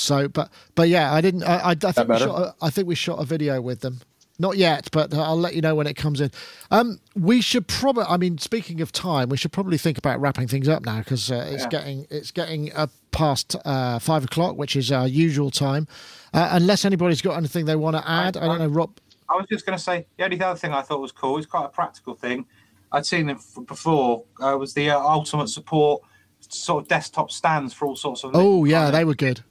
[0.00, 1.42] so, but, but yeah, I didn't.
[1.44, 2.40] I, I, I think we shot.
[2.40, 4.00] A, I think we shot a video with them.
[4.36, 6.32] Not yet, but I'll let you know when it comes in.
[6.72, 8.04] Um, we should probably.
[8.08, 11.30] I mean, speaking of time, we should probably think about wrapping things up now because
[11.30, 11.68] uh, it's Yeah.
[11.68, 15.86] getting it's getting uh, past uh, five o'clock, which is our usual time.
[16.32, 18.98] Uh, unless anybody's got anything they want to add, I, don't know, Rob.
[19.28, 21.38] I was just going to say the only other thing I thought was cool.
[21.38, 22.44] It's quite a practical thing.
[22.90, 24.24] I'd seen it f- before.
[24.40, 26.02] Uh, was the uh, ultimate support
[26.40, 28.32] sort of desktop stands for all sorts of.
[28.34, 29.44] Oh yeah, they were good.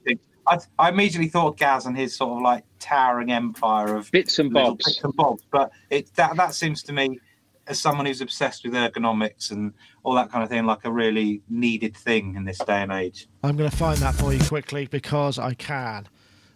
[0.48, 4.54] I, I immediately thought Gaz and his sort of like towering empire of Bits and
[4.54, 4.86] little bobs.
[4.86, 7.20] bits and bobs, but it that that seems to me,
[7.68, 9.74] as someone who's obsessed with ergonomics and
[10.04, 13.28] all that kind of thing, like a really needed thing in this day and age.
[13.44, 16.08] I'm going to find that for you quickly because I can.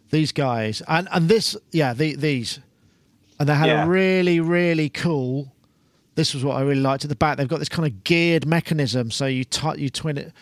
[0.10, 2.60] These guys and and this yeah the, these
[3.40, 3.86] and they had Yeah.
[3.86, 5.54] a really really cool.
[6.16, 7.38] This was what I really liked at the back.
[7.38, 10.34] They've got this kind of geared mechanism, so you t- you twin it.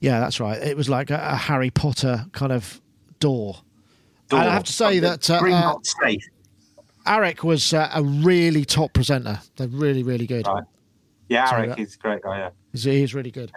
[0.00, 0.56] Yeah, that's right.
[0.62, 2.80] It was like a, a Harry Potter kind of
[3.18, 3.56] door.
[4.30, 5.74] And I have to say that uh, uh.
[7.06, 9.40] Arik was uh, a really top presenter.
[9.56, 10.46] They're really really good.
[10.46, 10.64] Right.
[11.28, 12.38] Yeah, Eric that- is a great guy.
[12.38, 12.50] Yeah.
[12.72, 13.52] He's, he's really good.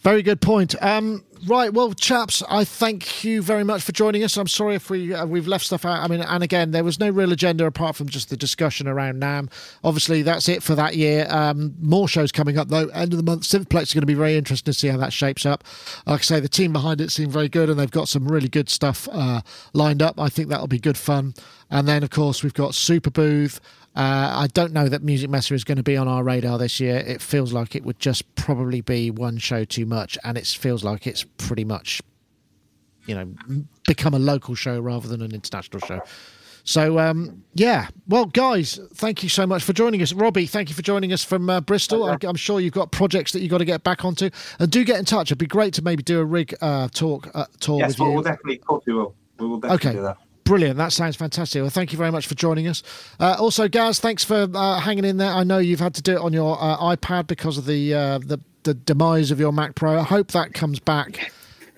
[0.00, 0.74] Very good point.
[0.82, 4.38] Um, right, well, chaps, I thank you very much for joining us.
[4.38, 6.02] I'm sorry if we uh, we've left stuff out.
[6.02, 9.20] I mean, and again, there was no real agenda apart from just the discussion around
[9.20, 9.50] NAMM.
[9.84, 11.26] Obviously, that's it for that year.
[11.28, 12.88] Um, more shows coming up though.
[12.88, 15.12] End of the month, Synthplex is going to be very interesting to see how that
[15.12, 15.64] shapes up.
[16.06, 18.48] Like I say, the team behind it seem very good, and they've got some really
[18.48, 19.42] good stuff uh,
[19.74, 20.18] lined up.
[20.18, 21.34] I think that'll be good fun.
[21.70, 23.60] And then, of course, we've got Superbooth.
[23.96, 26.98] Uh, I don't know that Musikmesse is going to be on our radar this year.
[26.98, 30.84] It feels like it would just probably be one show too much, and it feels
[30.84, 32.00] like it's pretty much,
[33.06, 36.00] you know, become a local show rather than an international show.
[36.62, 40.12] So um, yeah, well, guys, thank you so much for joining us.
[40.12, 42.04] Robbie, thank you for joining us from uh, Bristol.
[42.04, 44.30] I, I'm sure you've got projects that you've got to get back onto,
[44.60, 45.28] and do get in touch.
[45.28, 48.08] It'd be great to maybe do a rig uh, talk uh, tour Yes, with we'll,
[48.08, 48.14] you.
[48.14, 49.14] we'll definitely, of course we will.
[49.38, 49.96] We will definitely Okay.
[49.98, 50.18] do that.
[50.50, 50.78] Brilliant.
[50.78, 51.60] That sounds fantastic.
[51.62, 52.82] Well, thank you very much for joining us.
[53.20, 55.30] Uh, also, Gaz, thanks for uh, hanging in there.
[55.30, 58.18] I know you've had to do it on your uh, iPad because of the, uh,
[58.18, 60.00] the the demise of your Mac Pro.
[60.00, 61.32] I hope that comes back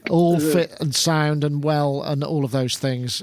[0.09, 3.21] all fit and sound and well and all of those things.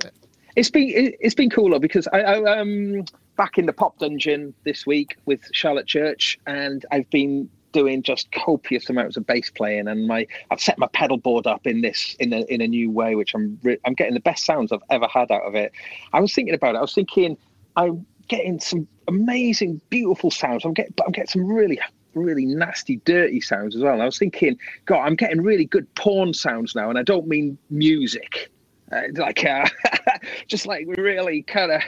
[0.56, 3.04] It's been it- it's been cooler because I, I um
[3.36, 8.32] back in the pop dungeon this week with Charlotte Church, and I've been doing just
[8.32, 12.16] copious amounts of bass playing, and my I've set my pedal board up in this
[12.20, 14.84] in a in a new way, which I'm re- I'm getting the best sounds I've
[14.90, 15.72] ever had out of it.
[16.14, 16.80] I was thinking about it.
[16.80, 17.38] I was thinking
[17.76, 20.66] I'm getting some amazing, beautiful sounds.
[20.66, 21.80] I'm getting but I'm getting some really
[22.16, 23.94] really nasty, dirty sounds as well.
[23.94, 27.28] And I was thinking, God, I'm getting really good porn sounds now, and I don't
[27.28, 28.50] mean music
[28.92, 29.68] uh, like uh,
[30.48, 31.82] just like really kind of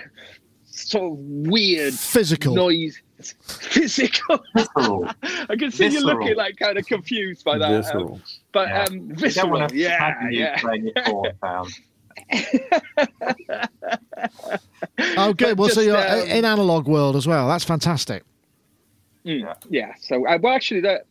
[0.65, 2.53] sort of weird Physical.
[2.55, 8.67] noise physical i can see you looking like kind of confused by that um, but
[8.67, 8.83] Yeah.
[8.85, 11.31] um You visceral want yeah yeah playing your porn.
[15.17, 15.57] Oh, good.
[15.57, 17.47] Well, so you're um, in analog world as well.
[17.47, 18.23] That's fantastic.
[19.25, 21.05] Mm, yeah so uh, well actually that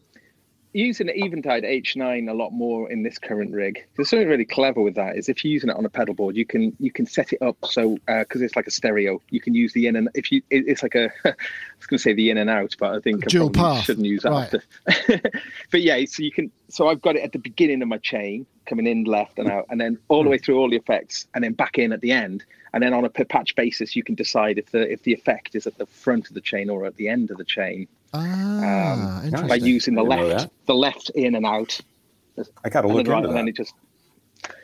[0.73, 4.81] using the eventide h9 a lot more in this current rig there's something really clever
[4.81, 7.07] with that is if you're using it on a pedal board you can you can
[7.07, 9.97] set it up so uh, because it's like a stereo you can use the in
[9.97, 11.35] and if you it, it's like a i
[11.79, 14.23] was going to say the in and out but i think Dual i shouldn't use
[14.23, 14.55] that right.
[14.89, 15.23] after.
[15.71, 18.47] but yeah so you can so i've got it at the beginning of my chain
[18.67, 20.33] coming in left and out and then all the hmm.
[20.33, 23.05] way through all the effects and then back in at the end and then on
[23.05, 25.87] a per patch basis you can decide if the if the effect is at the
[25.87, 29.39] front of the chain or at the end of the chain Ah, by interesting.
[29.41, 29.67] Interesting.
[29.67, 31.81] using the I didn't know left the left in and out.
[32.65, 33.75] I got to look then right into and then it just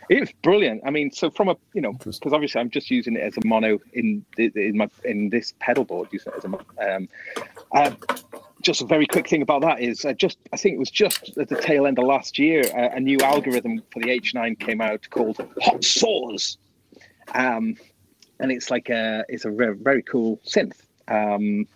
[0.09, 0.83] it's brilliant.
[0.85, 3.47] I mean so from a you know because obviously i'm just using it as a
[3.47, 7.09] mono in in my in this pedal board using it as a mo- um
[7.73, 7.91] uh,
[8.63, 11.37] just a very quick thing about that is uh, just i think it was just
[11.39, 14.81] at the tail end of last year uh, a new algorithm for the h9 came
[14.81, 16.57] out called HotSawz.
[17.35, 17.77] Um
[18.39, 20.79] and it's like a it's a very, very cool synth.
[21.09, 21.67] Um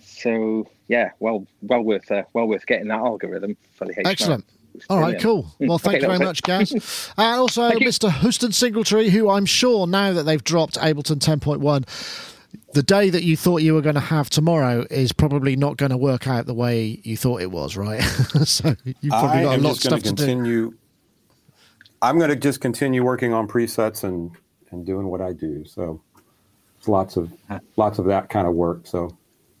[0.00, 4.44] so yeah well well worth uh, well worth getting that algorithm for the h9 Excellent.
[4.88, 5.46] All right, cool.
[5.60, 6.44] Well, thank Okay, you very much, it.
[6.44, 7.12] Gaz.
[7.16, 7.88] and also, Thank you.
[7.88, 8.10] Mr.
[8.10, 11.84] Huston Singletary, who I'm sure now that they've dropped Ableton 10.1,
[12.74, 15.90] the day that you thought you were going to have tomorrow is probably not going
[15.90, 18.00] to work out the way you thought it was, right?
[18.44, 20.26] so you've probably I got a am lot of going stuff to to do.
[20.26, 20.74] continue.
[22.00, 24.30] I'm going to just continue working on presets and
[24.70, 25.64] and doing what I do.
[25.64, 26.00] So
[26.78, 27.32] it's lots of
[27.76, 28.86] lots of that kind of work.
[28.86, 29.16] So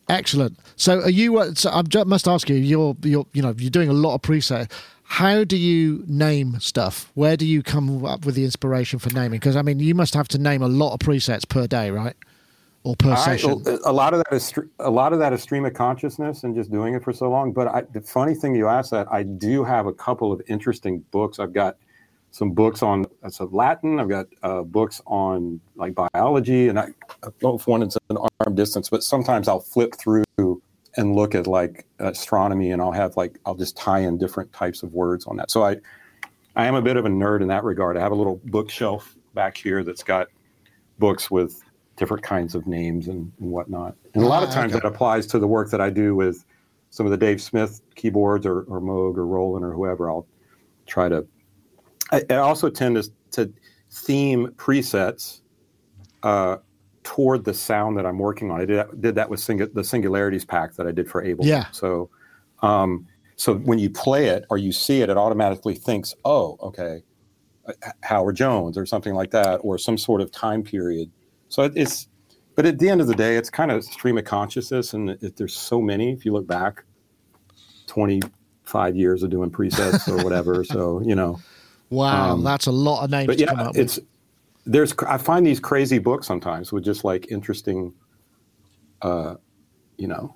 [0.08, 0.58] Excellent.
[0.76, 1.38] So, are you?
[1.38, 2.56] Uh, so I must ask you.
[2.56, 4.70] You're, you're, you know, you're doing a lot of preset.
[5.02, 7.10] How do you name stuff?
[7.14, 9.40] Where do you come up with the inspiration for naming?
[9.40, 12.14] Because I mean, you must have to name a lot of presets per day, right?
[12.84, 13.64] Or per I, session.
[13.84, 16.70] a lot of that is a lot of that is stream of consciousness and just
[16.70, 17.52] doing it for so long.
[17.52, 21.00] But I, the funny thing you asked that I do have a couple of interesting
[21.10, 21.38] books.
[21.38, 21.76] I've got
[22.30, 23.98] some books on so Latin.
[23.98, 26.84] I've got uh, books on like biology, and I,
[27.22, 30.24] I don't know if one is an arm distance, but sometimes I'll flip through
[30.96, 34.82] and look at like astronomy, and I'll have like I'll just tie in different types
[34.82, 35.50] of words on that.
[35.50, 35.76] So I
[36.56, 37.96] I am a bit of a nerd in that regard.
[37.96, 40.28] I have a little bookshelf back here that's got
[40.98, 41.62] books with
[41.96, 43.94] different kinds of names and, and whatnot.
[44.14, 44.80] And a lot of Ah, times okay.
[44.80, 46.44] that applies to the work that I do with
[46.90, 50.10] some of the Dave Smith keyboards or, or Moog or Roland or whoever.
[50.10, 50.26] I'll
[50.86, 51.26] try to.
[52.10, 53.52] I, I also tend to, to
[53.90, 55.40] theme presets
[56.22, 56.58] uh,
[57.02, 58.60] toward the sound that I'm working on.
[58.60, 61.46] I did that, did that with singu- the Singularities pack that I did for Ableton.
[61.46, 61.70] Yeah.
[61.70, 62.10] So,
[62.60, 63.06] um,
[63.36, 67.02] so when you play it or you see it, it automatically thinks, "Oh, okay,
[67.66, 67.72] uh,
[68.02, 71.10] Howard Jones" or something like that, or some sort of time period.
[71.48, 72.08] So it, it's,
[72.56, 75.36] but at the end of the day, it's kind of stream of consciousness, and it,
[75.36, 76.12] there's so many.
[76.12, 76.84] If you look back,
[77.86, 81.40] 25 years of doing presets or whatever, so you know.
[81.90, 84.06] Wow, Um, that's a lot of names But to come yeah, up it's with.
[84.66, 87.94] there's I find these crazy books sometimes with just like interesting,
[89.02, 89.36] uh,
[89.96, 90.34] you know,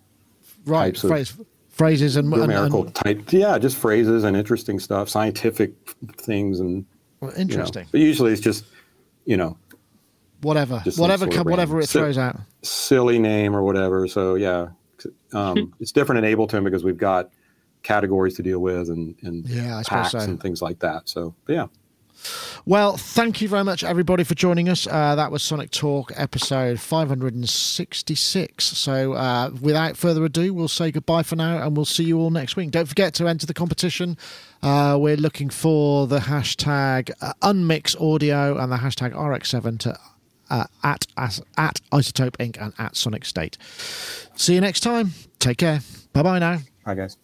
[0.65, 3.33] Right, types of phrases and, and, numerical and type.
[3.33, 5.73] Yeah, just phrases and interesting stuff, scientific
[6.19, 6.85] things, and
[7.21, 7.41] well, you know.
[7.43, 7.87] interesting.
[7.91, 8.65] But usually it's just
[9.25, 9.57] you know
[10.43, 12.37] Whatever, just whatever, sort of whatever it throws out.
[12.63, 14.09] silly name or whatever.
[14.09, 14.69] So yeah,
[15.33, 17.31] um, it's different in Ableton because we've got
[17.83, 20.19] categories to deal with and, and Yeah, packs so.
[20.21, 21.09] and things like that.
[21.09, 21.67] So yeah,
[22.65, 24.87] Well, thank you very much, everybody, for joining us.
[24.87, 28.65] Uh, that was Sonic Talk episode 566.
[28.65, 32.31] So, uh, without further ado, we'll say goodbye for now and we'll see you all
[32.31, 32.71] next week.
[32.71, 34.17] Don't forget to enter the competition.
[34.63, 39.99] Uh, we're looking for the hashtag uh, Unmix Audio and the hashtag RX7 to.
[40.51, 42.61] Uh, at, at at iZotope Inc.
[42.61, 43.57] and at Sonic State.
[44.37, 45.13] See you next time.
[45.39, 45.81] Take care.
[46.13, 46.59] Bye bye now.
[46.85, 47.17] hi guys.